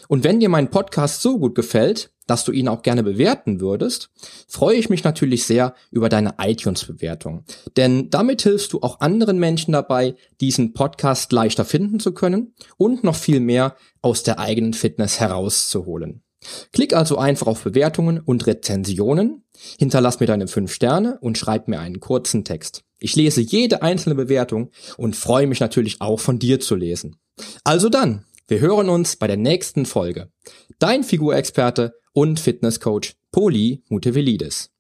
Und 0.10 0.24
wenn 0.24 0.40
dir 0.40 0.50
mein 0.50 0.72
Podcast 0.72 1.22
so 1.22 1.38
gut 1.38 1.54
gefällt, 1.54 2.10
dass 2.26 2.44
du 2.44 2.52
ihn 2.52 2.68
auch 2.68 2.82
gerne 2.82 3.04
bewerten 3.04 3.60
würdest, 3.60 4.10
freue 4.48 4.76
ich 4.76 4.90
mich 4.90 5.04
natürlich 5.04 5.44
sehr 5.44 5.76
über 5.92 6.10
deine 6.10 6.34
iTunes-Bewertung. 6.42 7.44
Denn 7.78 8.10
damit 8.10 8.42
hilfst 8.42 8.74
du 8.74 8.82
auch 8.82 9.02
anderen 9.02 9.38
Menschen 9.38 9.72
dabei, 9.72 10.16
diesen 10.42 10.74
Podcast 10.74 11.32
leichter 11.32 11.64
finden 11.64 12.00
zu 12.00 12.12
können 12.12 12.56
und 12.76 13.04
noch 13.04 13.16
viel 13.16 13.40
mehr 13.40 13.76
aus 14.02 14.24
der 14.24 14.40
eigenen 14.40 14.74
Fitness 14.74 15.20
herauszuholen. 15.20 16.24
Klick 16.74 16.96
also 16.96 17.20
einfach 17.20 17.46
auf 17.46 17.64
Bewertungen 17.64 18.20
und 18.20 18.48
Rezensionen, 18.48 19.44
hinterlass 19.78 20.20
mir 20.20 20.26
deine 20.26 20.48
5 20.48 20.74
Sterne 20.74 21.20
und 21.22 21.38
schreib 21.38 21.68
mir 21.68 21.80
einen 21.80 22.00
kurzen 22.00 22.44
Text. 22.44 22.84
Ich 22.98 23.16
lese 23.16 23.42
jede 23.42 23.84
einzelne 23.84 24.16
Bewertung 24.16 24.72
und 24.98 25.16
freue 25.16 25.46
mich 25.46 25.60
natürlich 25.60 26.02
auch 26.02 26.20
von 26.20 26.40
dir 26.40 26.60
zu 26.60 26.76
lesen. 26.76 27.18
Also 27.64 27.90
dann, 27.90 28.26
wir 28.50 28.60
hören 28.60 28.90
uns 28.90 29.16
bei 29.16 29.28
der 29.28 29.38
nächsten 29.38 29.86
Folge. 29.86 30.32
Dein 30.80 31.04
Figurexperte 31.04 31.94
und 32.14 32.40
Fitnesscoach 32.40 33.14
Poli 33.32 33.84
Mutevelidis. 33.90 34.72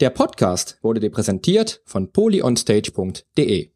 Der 0.00 0.08
Podcast 0.08 0.78
wurde 0.80 1.00
dir 1.00 1.10
präsentiert 1.10 1.82
von 1.84 2.12
polyonstage.de. 2.12 3.70